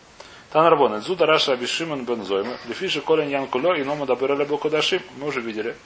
Тан 0.51 0.67
Рабона, 0.67 0.97
Инзуда 0.97 1.27
Раша 1.27 1.53
Абишин 1.53 2.05
Бензойма 2.05 2.57
Лефиши 2.67 3.01
Коля 3.01 3.25
Иньян 3.25 3.47
Куло, 3.47 3.75
и 3.75 3.83
Нома 3.85 4.07
Дабырали 4.07 4.45
Бокудашим. 4.45 5.03
Мы 5.19 5.29
уже 5.29 5.41
видели, 5.41 5.77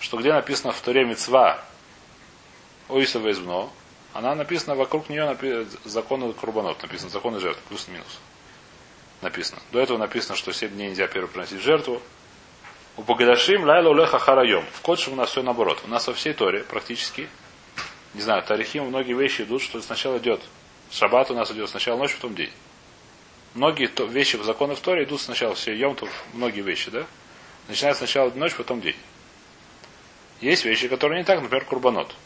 что 0.00 0.16
где 0.16 0.32
написано 0.32 0.72
в 0.72 0.80
Туре 0.80 1.04
Мицва 1.04 1.60
Оисова 2.88 3.30
Избно, 3.30 3.70
она 4.12 4.34
написана 4.34 4.74
вокруг 4.76 5.08
нее 5.08 5.22
напи- 5.22 5.68
законы 5.84 6.32
Курбанот, 6.32 6.80
написано 6.82 7.10
законы 7.10 7.40
жертв, 7.40 7.60
плюс-минус. 7.68 8.20
Написано. 9.20 9.60
До 9.72 9.80
этого 9.80 9.98
написано, 9.98 10.36
что 10.36 10.52
7 10.52 10.70
дней 10.70 10.90
нельзя 10.90 11.08
первый 11.08 11.28
приносить 11.28 11.60
жертву. 11.60 12.00
У 12.98 13.02
Богадашим 13.02 13.62
Лайла 13.62 13.90
Улеха 13.90 14.18
Харайом. 14.18 14.64
В 14.72 14.80
Кодше 14.80 15.12
у 15.12 15.14
нас 15.14 15.30
все 15.30 15.44
наоборот. 15.44 15.80
У 15.84 15.88
нас 15.88 16.08
во 16.08 16.14
всей 16.14 16.32
Торе 16.34 16.64
практически, 16.64 17.28
не 18.12 18.20
знаю, 18.20 18.42
Тарихим 18.42 18.86
многие 18.86 19.12
вещи 19.12 19.42
идут, 19.42 19.62
что 19.62 19.80
сначала 19.80 20.18
идет. 20.18 20.40
Шаббат 20.90 21.30
у 21.30 21.34
нас 21.34 21.48
идет 21.52 21.70
сначала 21.70 21.96
ночь, 21.96 22.16
потом 22.16 22.34
день. 22.34 22.50
Многие 23.54 23.86
то- 23.86 24.04
вещи 24.04 24.34
в 24.34 24.42
законах 24.42 24.78
в 24.78 24.80
Торе 24.80 25.04
идут 25.04 25.20
сначала 25.20 25.54
все 25.54 25.76
Йомтов, 25.76 26.10
многие 26.32 26.62
вещи, 26.62 26.90
да? 26.90 27.06
Начинают 27.68 27.98
сначала 27.98 28.30
ночь, 28.30 28.56
потом 28.56 28.80
день. 28.80 28.96
Есть 30.40 30.64
вещи, 30.64 30.88
которые 30.88 31.20
не 31.20 31.24
так, 31.24 31.40
например, 31.40 31.66
Курбанот. 31.66 32.16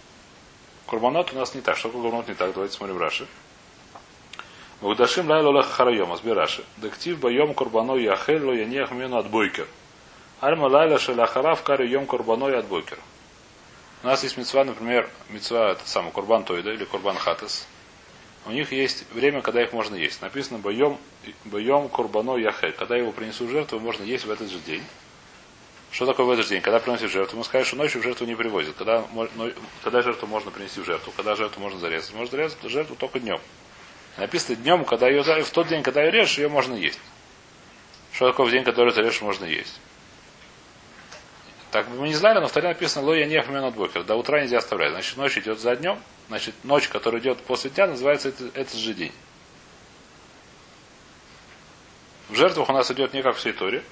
Курбанот 0.86 1.34
у 1.34 1.36
нас 1.36 1.54
не 1.54 1.60
так. 1.60 1.76
Что 1.76 1.90
Курбанот 1.90 2.28
не 2.28 2.34
так? 2.34 2.54
Давайте 2.54 2.74
смотрим 2.74 2.96
Раши. 2.96 3.26
Вагдашим 4.80 5.28
лайло 5.28 5.54
леха 5.54 5.68
харайом, 5.68 6.12
азби 6.12 6.30
Раши. 6.30 6.64
Дектив 6.78 7.18
байом 7.18 7.52
курбано 7.52 7.96
яхель 7.96 8.42
ло 8.42 8.54
янех 8.54 8.90
бойкер. 9.28 9.68
Альма 10.42 10.66
лайла 10.66 10.98
шелахарав 10.98 11.62
кари 11.62 11.86
йом 11.88 12.04
курбано 12.04 12.48
и 12.48 12.54
от 12.54 12.66
бойкер. 12.66 12.98
У 14.02 14.08
нас 14.08 14.24
есть 14.24 14.36
мецва, 14.36 14.64
например, 14.64 15.08
мецва 15.28 15.70
это 15.70 15.88
самый 15.88 16.10
курбан 16.10 16.42
тойда 16.42 16.72
или 16.72 16.84
курбан 16.84 17.16
хатес. 17.16 17.68
У 18.46 18.50
них 18.50 18.72
есть 18.72 19.04
время, 19.12 19.40
когда 19.40 19.62
их 19.62 19.72
можно 19.72 19.94
есть. 19.94 20.20
Написано 20.20 20.58
боем, 20.58 20.98
боем 21.44 21.88
курбано 21.88 22.36
яхель. 22.38 22.72
Когда 22.72 22.96
его 22.96 23.12
принесу 23.12 23.46
в 23.46 23.50
жертву, 23.50 23.78
можно 23.78 24.02
есть 24.02 24.24
в 24.24 24.32
этот 24.32 24.50
же 24.50 24.58
день. 24.58 24.82
Что 25.92 26.06
такое 26.06 26.26
в 26.26 26.30
этот 26.32 26.44
же 26.46 26.54
день? 26.54 26.60
Когда 26.60 26.80
приносит 26.80 27.12
жертву? 27.12 27.38
Мы 27.38 27.44
скажем, 27.44 27.68
что 27.68 27.76
ночью 27.76 28.00
в 28.00 28.04
жертву 28.04 28.26
не 28.26 28.34
привозят. 28.34 28.74
Когда, 28.74 29.04
когда 29.84 30.02
жертву 30.02 30.26
можно 30.26 30.50
принести 30.50 30.80
в 30.80 30.84
жертву? 30.84 31.12
Когда 31.16 31.36
жертву 31.36 31.62
можно 31.62 31.78
зарезать? 31.78 32.12
Можно 32.14 32.32
зарезать 32.32 32.58
жертву 32.64 32.96
только 32.96 33.20
днем. 33.20 33.38
Написано 34.16 34.56
днем, 34.56 34.84
когда 34.86 35.08
ее 35.08 35.22
в 35.22 35.50
тот 35.52 35.68
день, 35.68 35.84
когда 35.84 36.02
ее 36.02 36.10
режешь, 36.10 36.38
ее 36.38 36.48
можно 36.48 36.74
есть. 36.74 36.98
Что 38.10 38.26
такое 38.26 38.48
в 38.48 38.50
день, 38.50 38.64
который 38.64 38.92
зарежешь, 38.92 39.22
можно 39.22 39.44
есть? 39.44 39.78
Так 41.72 41.88
бы 41.88 41.96
мы 42.00 42.08
не 42.08 42.14
знали, 42.14 42.38
но 42.38 42.48
в 42.48 42.52
Таре 42.52 42.68
написано 42.68 43.06
Лоя 43.06 43.24
не 43.24 43.34
от 43.36 43.74
бокер. 43.74 44.04
До 44.04 44.14
утра 44.14 44.42
нельзя 44.42 44.58
оставлять. 44.58 44.92
Значит, 44.92 45.16
ночь 45.16 45.38
идет 45.38 45.58
за 45.58 45.74
днем. 45.74 45.98
Значит, 46.28 46.54
ночь, 46.64 46.86
которая 46.88 47.20
идет 47.22 47.38
после 47.40 47.70
дня, 47.70 47.86
называется 47.86 48.28
это- 48.28 48.50
этот 48.52 48.74
же 48.74 48.92
день. 48.92 49.12
В 52.28 52.36
жертвах 52.36 52.68
у 52.68 52.72
нас 52.74 52.90
идет 52.90 53.14
не 53.14 53.22
как 53.22 53.36
в 53.36 53.38
всей 53.38 53.54
Торе. 53.54 53.82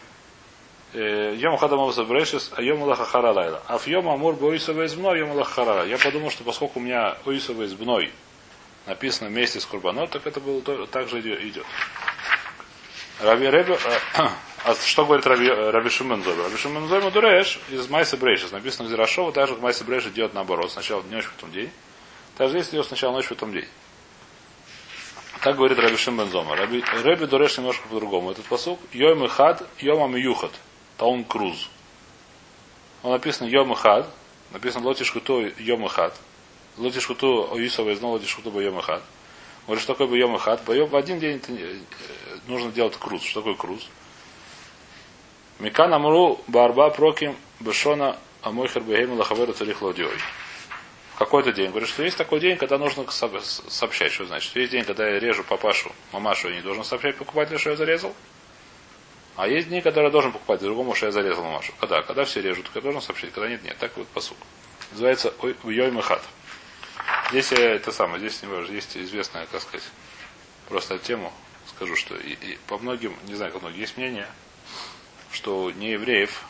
Э, 0.93 1.35
Йом 1.35 1.57
хадамов 1.57 1.95
забрешис, 1.95 2.51
а 2.55 2.61
йом 2.61 2.83
лаха 2.83 3.07
харалайла. 3.07 3.62
А 3.66 3.79
в 3.79 3.87
йом 3.87 4.11
амур 4.11 4.35
боисова 4.35 4.85
избной, 4.85 5.21
йом 5.21 5.31
лаха. 5.33 5.85
Я 5.87 5.97
подумал, 5.97 6.31
что 6.31 6.45
поскольку 6.45 6.81
у 6.81 6.83
меня 6.83 7.16
оисова 7.25 7.64
избной 7.64 8.12
написано 8.87 9.31
вместе 9.31 9.59
с 9.59 9.64
Курбанот, 9.64 10.11
так 10.11 10.27
это 10.27 10.40
было 10.40 10.61
то- 10.61 10.87
так 10.87 11.09
же 11.09 11.21
идет. 11.21 11.64
Раби 13.21 13.49
Ребе, 13.49 13.79
э, 14.16 14.29
а 14.64 14.75
что 14.75 15.07
говорит 15.07 15.27
Раби, 15.27 15.46
э, 15.46 15.70
Раби 15.70 15.88
Шимон 15.88 16.23
Зойма? 16.23 16.44
Раби 16.44 16.57
Шимон 16.57 16.88
Зойма 16.88 17.11
Дуреш 17.11 17.59
из 17.70 17.88
Майса 17.88 18.16
Брейшис. 18.16 18.53
Написано 18.53 18.88
в 18.88 18.90
Зирашова, 18.90 19.33
так 19.33 19.49
же 19.49 19.55
как 19.55 19.62
Майса 19.62 19.85
Брейшис 19.85 20.12
идет 20.12 20.35
наоборот. 20.35 20.70
Сначала 20.70 21.03
ночь, 21.03 21.29
потом 21.35 21.51
день. 21.51 21.70
Также 22.37 22.61
здесь 22.61 22.75
идет 22.75 22.87
сначала 22.87 23.12
ночь, 23.12 23.29
потом 23.29 23.53
день. 23.53 23.66
Так 25.42 25.57
говорит 25.57 25.79
Раби 25.79 25.96
Зома. 25.96 26.57
Раби, 26.57 26.85
Раби 27.03 27.27
Дуреш 27.27 27.57
немножко 27.57 27.88
по-другому. 27.88 28.33
Этот 28.33 28.44
посук 28.44 28.79
Йом 28.92 29.27
Хад, 29.29 29.66
Йом 29.79 30.03
Амиюхат. 30.03 30.53
Таун 30.99 31.25
Круз. 31.25 31.70
Он 33.03 33.12
написан 33.12 33.49
Йом 33.49 33.73
и 33.73 33.77
Хад. 33.77 34.07
Написано 34.53 34.87
Лотишкуту 34.87 35.51
Йом 35.59 35.88
Хад. 35.88 36.14
Лотишкуту 36.77 37.49
Оисова 37.53 37.90
из 37.90 38.03
Лотишкуту 38.03 38.61
Йом 38.61 38.81
Хад. 38.83 39.03
Говорит, 39.66 39.83
что 39.83 39.94
такое 39.94 40.18
Йом 40.18 40.37
Хад? 40.37 40.62
Боем 40.64 40.88
в 40.88 40.96
один 40.96 41.18
день 41.18 41.40
э, 41.49 41.79
нужно 42.46 42.70
делать 42.70 42.96
круз. 42.99 43.23
Что 43.23 43.40
такое 43.40 43.55
круз? 43.55 43.88
Микан 45.61 45.92
Амру 45.92 46.40
Барба 46.46 46.88
Проким 46.90 47.37
Бешона 47.61 48.18
Амойхер 48.40 48.83
Бегейм 48.83 49.12
Лахаверу 49.12 49.53
Царих 49.53 49.83
Лодиой. 49.83 50.16
В 51.14 51.18
какой-то 51.18 51.53
день. 51.53 51.68
Говорит, 51.68 51.88
что 51.90 52.03
есть 52.03 52.16
такой 52.16 52.40
день, 52.40 52.57
когда 52.57 52.79
нужно 52.79 53.09
со- 53.11 53.31
сообщать. 53.68 54.11
Что 54.11 54.25
значит? 54.25 54.57
Есть 54.57 54.73
день, 54.73 54.85
когда 54.85 55.07
я 55.07 55.18
режу 55.18 55.44
папашу, 55.44 55.92
мамашу, 56.12 56.49
я 56.49 56.57
не 56.57 56.62
должен 56.62 56.83
сообщать 56.83 57.16
покупателю, 57.16 57.59
что 57.59 57.70
я 57.70 57.77
зарезал. 57.77 58.14
А 59.37 59.46
есть 59.49 59.68
дни, 59.68 59.83
когда 59.83 60.03
я 60.03 60.09
должен 60.09 60.33
покупать 60.33 60.61
другому, 60.61 60.94
что 60.94 61.07
я 61.07 61.12
зарезал 61.12 61.44
мамашу. 61.44 61.75
Когда? 61.79 62.01
Когда 62.03 62.25
все 62.25 62.40
режут, 62.40 62.66
когда 62.68 62.81
должен 62.81 63.03
сообщить, 63.03 63.33
когда 63.33 63.49
нет, 63.51 63.62
нет. 63.62 63.77
Так 63.79 63.94
вот 63.99 64.07
посук. 64.09 64.38
Называется 64.92 65.35
Йой 65.64 65.90
Мехат. 65.90 66.23
Здесь 67.31 67.53
я 67.53 67.75
это 67.75 67.92
самое, 67.92 68.18
здесь 68.18 68.42
есть 68.70 68.96
известная, 68.96 69.46
как 69.46 69.61
сказать, 69.61 69.87
просто 70.68 70.99
тему, 70.99 71.33
скажу, 71.68 71.94
что 71.96 72.16
и, 72.16 72.33
и 72.33 72.59
по 72.66 72.77
многим, 72.79 73.14
не 73.27 73.35
знаю, 73.35 73.53
как 73.53 73.62
многие, 73.62 73.81
есть 73.81 73.96
мнение, 73.96 74.27
что 75.33 75.62
у 75.62 75.71
неевреев 75.71 76.45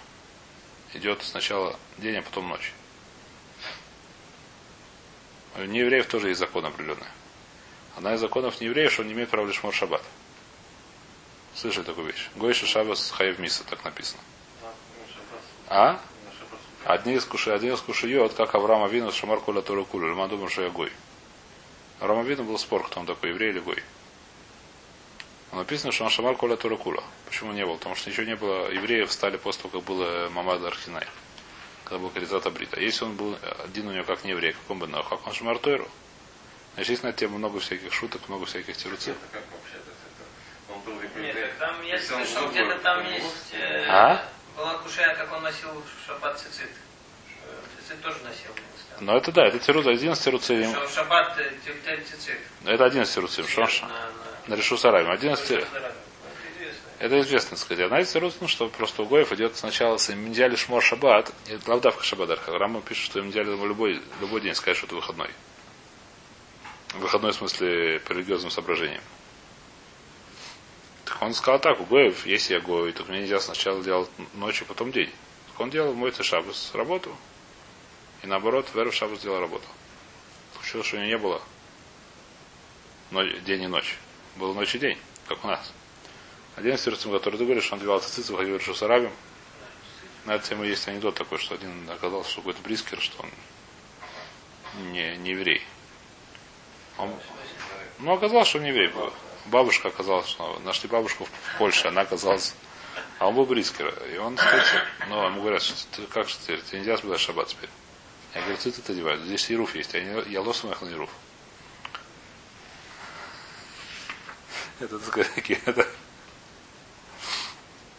идет 0.94 1.22
сначала 1.22 1.78
день, 1.98 2.16
а 2.16 2.22
потом 2.22 2.48
ночь. 2.48 2.72
У 5.56 5.62
неевреев 5.62 6.06
тоже 6.06 6.28
есть 6.28 6.40
закон 6.40 6.64
определенный. 6.64 7.06
Одна 7.96 8.14
из 8.14 8.20
законов 8.20 8.60
неевреев, 8.60 8.92
что 8.92 9.02
он 9.02 9.08
не 9.08 9.14
имеет 9.14 9.30
права 9.30 9.46
лишь 9.46 9.60
шаббат. 9.72 10.02
Слышали 11.54 11.84
такую 11.84 12.06
вещь? 12.06 12.28
Гойша 12.36 12.66
Шабас 12.66 13.10
Хаев 13.10 13.38
Миса, 13.38 13.64
так 13.64 13.84
написано. 13.84 14.22
А? 15.68 16.00
Одни 16.84 17.14
из 17.14 17.24
куши, 17.24 17.50
один 17.50 17.74
из 17.74 17.80
кушиот, 17.80 18.34
как 18.34 18.54
Авраам 18.54 18.84
Авину, 18.84 19.12
Шамар 19.12 19.40
Куля 19.40 19.60
Туру 19.60 19.84
Куля. 19.84 20.08
Льма 20.08 20.28
думаю, 20.28 20.48
что 20.48 20.62
я 20.62 20.70
Гой. 20.70 20.92
Авраам 21.98 22.20
Авину 22.20 22.44
был 22.44 22.58
спор, 22.58 22.86
кто 22.86 23.00
он 23.00 23.06
такой, 23.06 23.30
еврей 23.30 23.50
или 23.50 23.58
Гой. 23.58 23.82
Но 25.52 25.58
написано, 25.58 25.90
что 25.92 26.04
он 26.04 26.10
Шамар 26.10 26.36
Куля 26.36 26.56
Туру 26.56 26.76
Кула. 26.78 27.02
Почему 27.26 27.52
не 27.52 27.64
был? 27.66 27.76
Потому 27.76 27.96
что 27.96 28.08
ничего 28.10 28.24
не 28.26 28.36
было. 28.36 28.70
Евреев 28.70 29.10
стали 29.10 29.36
после 29.36 29.62
того, 29.62 29.78
как 29.80 29.88
было 29.88 30.28
Мамад 30.30 30.62
Архинай. 30.64 31.06
Когда 31.84 31.98
был 31.98 32.10
Каризат 32.10 32.46
Абрита. 32.46 32.76
А 32.76 32.80
Если 32.80 33.04
он 33.04 33.16
был 33.16 33.36
один 33.64 33.88
у 33.88 33.92
него 33.92 34.04
как 34.04 34.22
не 34.24 34.30
еврей, 34.30 34.52
как 34.52 34.62
он 34.70 34.78
бы 34.78 34.86
на 34.86 35.02
как 35.02 35.26
он 35.26 35.32
Шамар 35.32 35.58
Тойру. 35.58 35.88
Значит, 36.74 36.90
есть 36.90 37.02
на 37.02 37.12
тему 37.12 37.38
много 37.38 37.58
всяких 37.58 37.92
шуток, 37.92 38.28
много 38.28 38.46
всяких 38.46 38.76
тируцев. 38.76 39.16
Он 40.72 40.80
был 40.82 40.94
Нет, 41.20 41.34
так 41.34 41.52
там 41.58 41.82
я 41.84 41.98
слышал, 42.00 42.48
где-то 42.48 42.78
там 42.78 43.04
есть... 43.12 43.52
э, 43.52 43.86
А? 43.88 44.24
Была 44.56 44.74
кушая, 44.78 45.16
как 45.16 45.32
он 45.32 45.42
носил 45.42 45.82
шаббат 46.06 46.38
цицит. 46.38 46.70
Э, 47.44 47.54
11 47.88 48.02
тоже 48.04 48.18
насел. 48.22 48.52
Но 49.00 49.16
это 49.16 49.32
да, 49.32 49.46
это 49.48 49.58
тирут, 49.58 49.86
11 49.88 50.26
руцим. 50.28 50.70
Что 50.72 50.88
шаббат 50.88 51.36
э, 51.38 51.50
тюльтель 51.66 52.04
цицит. 52.04 52.38
Это 52.64 52.84
11 52.84 53.16
руцим. 53.16 53.48
Что 53.48 53.66
ж? 53.66 53.80
На- 53.82 53.88
на- 53.88 54.29
На 54.50 54.56
решу. 54.56 54.74
11 54.74 55.50
Это 55.50 55.60
известно. 55.60 55.92
Это 56.98 57.20
известно, 57.20 57.56
сказать. 57.56 58.16
Рус, 58.16 58.38
ну, 58.40 58.48
что 58.48 58.68
просто 58.68 59.02
у 59.02 59.06
Гоев 59.06 59.32
идет 59.32 59.56
сначала 59.56 59.96
с 59.96 60.12
Миндиали 60.12 60.56
Шмор 60.56 60.82
Шаббат, 60.82 61.32
и 61.46 61.56
Лавдавка 61.68 62.02
Шаббат, 62.02 62.36
Рама 62.48 62.80
пишет, 62.80 63.04
что 63.04 63.22
Миндиали 63.22 63.50
любой, 63.50 64.02
любой 64.20 64.40
день 64.40 64.56
скажет, 64.56 64.78
что 64.78 64.86
это 64.86 64.96
выходной. 64.96 65.30
Выходной 66.94 67.30
в 67.30 67.36
смысле 67.36 68.00
по 68.00 68.12
религиозным 68.12 68.50
соображениям. 68.50 69.02
Так 71.04 71.22
он 71.22 71.32
сказал 71.32 71.60
так, 71.60 71.80
у 71.80 71.84
Гоев, 71.84 72.26
если 72.26 72.54
я 72.54 72.60
Гой, 72.60 72.90
то 72.90 73.04
мне 73.04 73.20
нельзя 73.20 73.38
сначала 73.38 73.80
делать 73.84 74.10
ночью, 74.34 74.66
потом 74.66 74.90
день. 74.90 75.12
Так 75.52 75.60
он 75.60 75.70
делал 75.70 75.94
мой 75.94 76.12
Шаббас 76.12 76.72
работу, 76.74 77.16
и 78.24 78.26
наоборот, 78.26 78.66
Веру 78.74 78.90
Шаббас 78.90 79.20
делал 79.20 79.38
работу. 79.38 79.68
Получилось, 80.54 80.88
что 80.88 80.96
у 80.96 80.98
него 80.98 81.08
не 81.08 81.18
было 81.18 81.40
но- 83.12 83.22
день 83.22 83.62
и 83.62 83.66
ночь. 83.68 83.96
Был 84.40 84.54
ночь 84.54 84.74
и 84.74 84.78
день, 84.78 84.96
как 85.28 85.44
у 85.44 85.48
нас. 85.48 85.70
Один 86.56 86.74
из 86.74 86.80
сердцем, 86.80 87.12
который 87.12 87.36
ты 87.36 87.44
говоришь, 87.44 87.70
он 87.72 87.78
девал 87.78 88.00
цицицу, 88.00 88.38
ходил 88.38 88.58
в 88.58 88.74
с 88.74 88.82
арабем. 88.82 89.12
На 90.24 90.36
эту 90.36 90.48
тему 90.48 90.64
есть 90.64 90.88
анекдот 90.88 91.14
такой, 91.14 91.36
что 91.36 91.56
один 91.56 91.88
оказался, 91.90 92.30
что 92.30 92.40
какой-то 92.40 92.62
брискер, 92.62 92.98
что 93.02 93.22
он 93.22 93.30
не, 94.92 95.14
не 95.18 95.32
еврей. 95.32 95.62
Он, 96.96 97.14
ну, 97.98 98.12
оказалось, 98.12 98.48
что 98.48 98.56
он 98.56 98.64
не 98.64 98.70
еврей 98.70 98.88
был. 98.88 99.12
Бабушка 99.44 99.88
оказалась, 99.88 100.28
что 100.28 100.58
нашли 100.64 100.88
бабушку 100.88 101.26
в 101.26 101.58
Польше, 101.58 101.88
она 101.88 102.00
оказалась, 102.00 102.54
а 103.18 103.28
он 103.28 103.34
был 103.34 103.44
брискер. 103.44 103.94
И 104.10 104.16
он, 104.16 104.38
сказать, 104.38 104.66
ну, 105.10 105.22
ему 105.26 105.42
говорят, 105.42 105.60
что 105.60 105.74
ты 105.94 106.06
как 106.06 106.26
же 106.30 106.36
теперь, 106.36 106.62
тебе 106.62 106.78
нельзя 106.78 106.96
соблюдать 106.96 107.20
шаббат 107.20 107.48
теперь. 107.48 107.68
Я 108.34 108.40
говорю, 108.40 108.56
цицит 108.56 108.88
одевают, 108.88 109.20
здесь 109.20 109.50
ируф 109.50 109.74
есть, 109.74 109.94
а 109.94 110.00
не- 110.00 110.32
я 110.32 110.40
лосом 110.40 110.70
их 110.70 110.80
на 110.80 110.88
ируф. 110.88 111.10
Это, 114.80 114.98
такие, 115.34 115.60
это, 115.66 115.86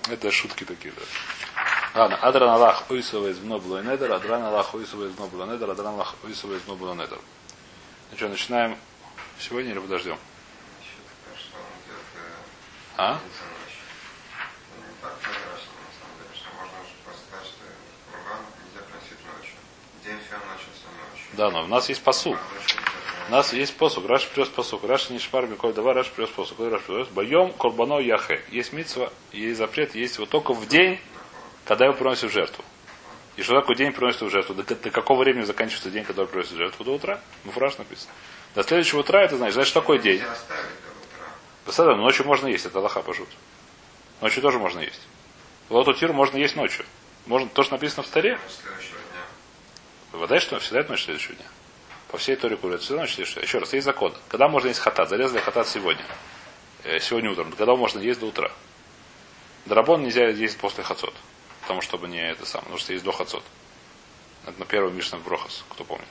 это 0.09 0.31
шутки 0.31 0.63
такие, 0.63 0.93
да. 0.93 1.01
Ладно, 1.93 2.17
Адран 2.17 2.49
Аллах 2.49 2.89
Уисова 2.89 3.27
из 3.27 3.39
Мнобло 3.39 3.83
Недер, 3.83 4.11
Адран 4.11 4.41
Аллах 4.43 4.73
Уисова 4.73 5.07
из 5.07 5.17
Мнобло 5.17 5.45
Недер, 5.45 5.69
Адран 5.69 5.93
Аллах 5.93 6.15
Уисова 6.23 6.55
из 6.55 6.65
Мнобло 6.65 6.95
Недер. 6.95 7.19
Ну 8.09 8.17
что, 8.17 8.29
начинаем 8.29 8.77
сегодня 9.39 9.71
или 9.71 9.79
подождем? 9.79 10.17
А? 12.97 13.19
Да, 21.33 21.51
но 21.51 21.63
у 21.63 21.67
нас 21.67 21.89
есть 21.89 22.03
посуд. 22.03 22.37
У 23.27 23.31
нас 23.31 23.53
есть 23.53 23.75
посук. 23.77 24.07
Раш 24.07 24.27
привез 24.27 24.49
посук. 24.49 24.83
Раш 24.83 25.09
не 25.09 25.19
шпар 25.19 25.47
миколь 25.47 25.73
давай, 25.73 25.93
Раш 25.93 26.09
привез 26.09 26.29
посук. 26.29 26.59
Раш 26.59 26.81
привез? 26.81 27.07
Боем 27.09 27.53
корбано 27.53 27.99
яхе. 27.99 28.43
Есть 28.49 28.73
митсва, 28.73 29.11
есть 29.31 29.57
запрет, 29.57 29.95
есть 29.95 30.15
его 30.15 30.25
только 30.25 30.53
в 30.53 30.67
день, 30.67 30.99
когда 31.65 31.85
его 31.85 31.93
приносят 31.95 32.29
в 32.29 32.33
жертву. 32.33 32.63
И 33.37 33.43
что 33.43 33.59
такое 33.59 33.75
день 33.75 33.93
приносит 33.93 34.21
в 34.21 34.29
жертву? 34.29 34.53
До, 34.55 34.63
до 34.63 34.89
какого 34.89 35.19
времени 35.19 35.43
заканчивается 35.43 35.89
день, 35.89 36.03
когда 36.03 36.25
приносит 36.25 36.51
в 36.51 36.57
жертву? 36.57 36.83
До 36.83 36.95
утра. 36.95 37.21
Муфраш 37.43 37.77
написано. 37.77 38.11
До 38.55 38.63
следующего 38.63 38.99
утра 38.99 39.23
это 39.23 39.37
значит, 39.37 39.53
знаешь, 39.53 39.69
что 39.69 39.79
такое 39.79 39.99
день? 39.99 40.21
Утра. 40.21 40.35
Посада, 41.65 41.95
ночью 41.95 42.25
можно 42.25 42.47
есть, 42.47 42.65
это 42.65 42.79
Аллаха 42.79 43.01
пожут. 43.01 43.29
Ночью 44.19 44.41
тоже 44.41 44.59
можно 44.59 44.79
есть. 44.79 45.01
Лоту 45.69 45.93
тир 45.93 46.11
можно 46.11 46.37
есть 46.37 46.55
ночью. 46.55 46.85
Можно, 47.27 47.47
то, 47.49 47.63
что 47.63 47.73
написано 47.75 48.03
в 48.03 48.07
таре, 48.07 48.33
Ночь 48.33 48.41
следующего 48.61 48.97
дня. 48.97 50.19
Вода 50.19 50.39
что? 50.39 50.59
Всегда 50.59 50.81
это 50.81 50.91
ночь 50.91 51.05
следующего 51.05 51.35
дня. 51.35 51.45
По 52.11 52.17
всей 52.17 52.35
Торе 52.35 52.57
курят. 52.57 52.81
Ночь 52.89 53.13
следующего 53.13 53.35
дня. 53.35 53.43
Еще 53.43 53.59
раз, 53.59 53.73
есть 53.73 53.85
закон. 53.85 54.13
Когда 54.27 54.49
можно 54.49 54.67
есть 54.67 54.81
хатат? 54.81 55.07
Зарезали 55.07 55.39
хатат 55.39 55.67
сегодня. 55.69 56.03
Э, 56.83 56.99
сегодня 56.99 57.31
утром. 57.31 57.51
Когда 57.53 57.73
можно 57.75 57.99
есть 57.99 58.19
до 58.19 58.25
утра? 58.25 58.51
Драбон 59.65 60.03
нельзя 60.03 60.27
есть 60.27 60.57
после 60.57 60.83
хацот. 60.83 61.13
Потому 61.61 61.81
чтобы 61.81 62.09
не 62.09 62.19
это 62.19 62.45
самое. 62.45 62.65
Потому 62.65 62.79
что 62.79 62.91
есть 62.91 63.05
до 63.05 63.13
хацот. 63.13 63.43
Это 64.45 64.59
на 64.59 64.65
первом 64.65 64.95
Мишна 64.95 65.19
в 65.19 65.23
Брохас, 65.23 65.63
кто 65.69 65.85
помнит. 65.85 66.07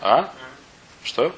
А? 0.00 0.32
Что? 1.04 1.34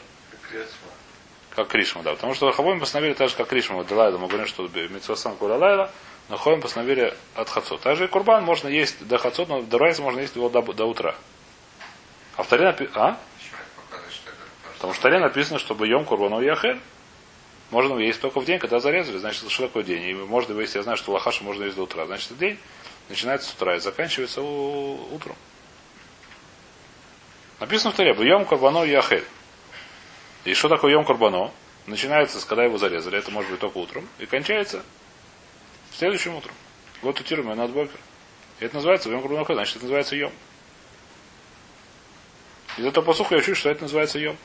Как 1.57 1.67
Кришма, 1.67 2.05
да. 2.05 2.13
Потому 2.13 2.35
что 2.35 2.53
Хавоим 2.53 2.79
постановили 2.79 3.15
так 3.15 3.29
же, 3.29 3.35
как 3.35 3.49
Кришма. 3.49 3.77
Вот 3.77 3.89
Делайда, 3.89 4.19
мы 4.19 4.29
говорим, 4.29 4.47
что 4.47 4.69
Митсвасан 4.69 5.37
Куля 5.37 5.91
но 6.29 6.37
Хавоим 6.37 6.61
постановили 6.61 7.17
от 7.35 7.49
Хацот. 7.49 7.81
Также 7.81 8.05
и 8.05 8.07
Курбан 8.07 8.45
можно 8.45 8.69
есть 8.69 9.05
до 9.07 9.19
Хацот, 9.19 9.49
но 9.49 9.63
до 9.63 9.79
Райса 9.79 10.03
можно 10.03 10.21
есть 10.21 10.37
его 10.37 10.49
до, 10.49 10.63
до 10.63 10.85
утра. 10.85 11.17
А 12.37 12.43
в 12.43 12.49
Таре 12.49 12.65
напи- 12.65 12.91
А? 12.95 13.19
Потому 14.75 14.95
что 14.95 15.01
в 15.01 15.03
Таре 15.03 15.19
написано, 15.19 15.59
чтобы 15.59 15.87
ем 15.87 16.05
Курбану 16.05 16.41
Яхель. 16.41 16.81
Можно 17.71 17.99
есть 17.99 18.21
только 18.21 18.41
в 18.41 18.45
день, 18.45 18.59
когда 18.59 18.81
зарезали. 18.81 19.19
Значит, 19.19 19.51
что 19.51 19.67
такое 19.67 19.83
день? 19.83 20.03
И 20.03 20.15
можно 20.15 20.59
есть, 20.61 20.75
я 20.75 20.83
знаю, 20.83 20.99
что 20.99 21.13
лахаша 21.13 21.45
можно 21.45 21.65
есть 21.65 21.77
до 21.77 21.85
утра. 21.85 22.05
Значит, 22.07 22.37
день 22.39 22.59
начинается 23.09 23.49
с 23.49 23.55
утра 23.55 23.77
и 23.77 23.81
заканчивается 23.81 24.43
утром. 24.43 25.37
Написано 27.61 27.93
в 27.93 27.95
Таре, 27.95 28.13
Йом 28.13 28.45
Курбану 28.45 28.85
Яхель. 28.85 29.25
И 30.45 30.55
что 30.55 30.69
такое 30.69 30.93
Йом 30.93 31.05
Курбано? 31.05 31.53
Начинается, 31.87 32.41
с 32.41 32.45
когда 32.45 32.65
его 32.65 32.79
зарезали, 32.79 33.19
это 33.19 33.31
может 33.31 33.51
быть 33.51 33.61
только 33.61 33.79
утром, 33.79 34.09
и 34.19 34.27
кончается 34.27 34.83
следующим 35.97 36.35
утром. 36.35 36.55
Вот 37.03 37.21
у 37.21 37.23
Тирма 37.23 37.55
над 37.55 37.71
Бокер. 37.71 37.99
И 38.61 38.65
это 38.65 38.77
называется 38.77 39.09
Йом 39.09 39.21
Курбано 39.21 39.41
Яхель, 39.41 39.55
значит, 39.55 39.77
это 39.77 39.85
называется 39.85 40.17
Йом. 40.17 40.33
Из 42.79 42.85
этого 42.87 43.05
посуха 43.05 43.35
я 43.35 43.41
учу, 43.41 43.55
что 43.55 43.69
это 43.71 43.83
называется 43.83 44.19
Йом. 44.19 44.37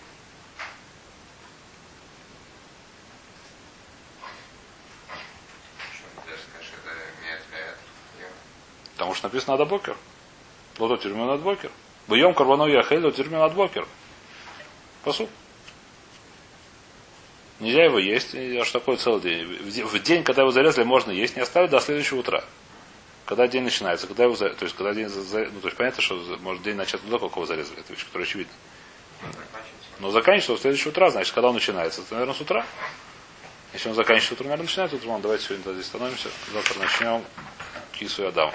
Это? 6.17 7.77
Потому 8.93 9.13
что 9.13 9.27
написано 9.27 9.53
Адабокер. 9.55 9.95
Лото 10.79 10.97
тюрьму 10.97 11.25
над 11.25 11.41
бокер. 11.41 11.71
Бьем 12.07 12.33
карбану 12.33 12.67
яхель, 12.67 13.03
лото 13.03 13.17
тюрьму 13.17 13.37
над 13.39 13.53
бокер. 13.53 13.87
Посуд. 15.03 15.29
Нельзя 17.59 17.85
его 17.85 17.97
есть, 17.97 18.35
а 18.35 18.63
что 18.65 18.79
такое 18.79 18.97
целый 18.97 19.21
день? 19.21 19.45
В 19.45 19.71
де- 19.71 19.83
В 19.83 19.99
день, 20.03 20.23
когда 20.23 20.43
его 20.43 20.51
зарезали, 20.51 20.85
можно 20.85 21.09
есть, 21.11 21.35
не 21.35 21.41
оставить 21.41 21.71
до 21.71 21.79
следующего 21.79 22.19
утра. 22.19 22.43
Когда 23.27 23.45
день 23.45 23.63
начинается, 23.63 24.07
когда 24.07 24.23
его 24.23 24.35
за- 24.37 24.51
то 24.51 24.63
есть 24.63 24.75
когда 24.75 24.93
день 24.93 25.09
за- 25.09 25.49
ну, 25.51 25.59
то 25.59 25.67
есть 25.67 25.75
понятно, 25.75 26.01
что 26.01 26.15
может 26.39 26.63
день 26.63 26.75
начаться 26.75 27.05
до 27.05 27.17
того, 27.17 27.27
как 27.27 27.35
его 27.35 27.45
зарезали, 27.45 27.81
это 27.81 27.91
вещь, 27.91 28.05
которая 28.05 28.25
очевидна. 28.25 28.53
Но 29.99 30.11
заканчивается 30.11 30.53
в 30.53 30.61
следующее 30.61 30.91
утро, 30.91 31.09
значит, 31.09 31.33
когда 31.33 31.49
он 31.49 31.55
начинается, 31.55 32.01
это, 32.01 32.13
наверное, 32.13 32.35
с 32.35 32.39
утра. 32.39 32.65
Если 33.73 33.89
он 33.89 33.95
заканчивается 33.95 34.33
утром, 34.33 34.47
наверное, 34.47 34.65
начинается 34.65 34.95
утром. 34.95 35.21
Давайте 35.21 35.43
сегодня 35.45 35.73
здесь 35.73 35.87
становимся. 35.87 36.29
Завтра 36.53 36.79
начнем 36.79 37.25
Кису 37.91 38.23
и 38.23 38.27
Адаму. 38.27 38.53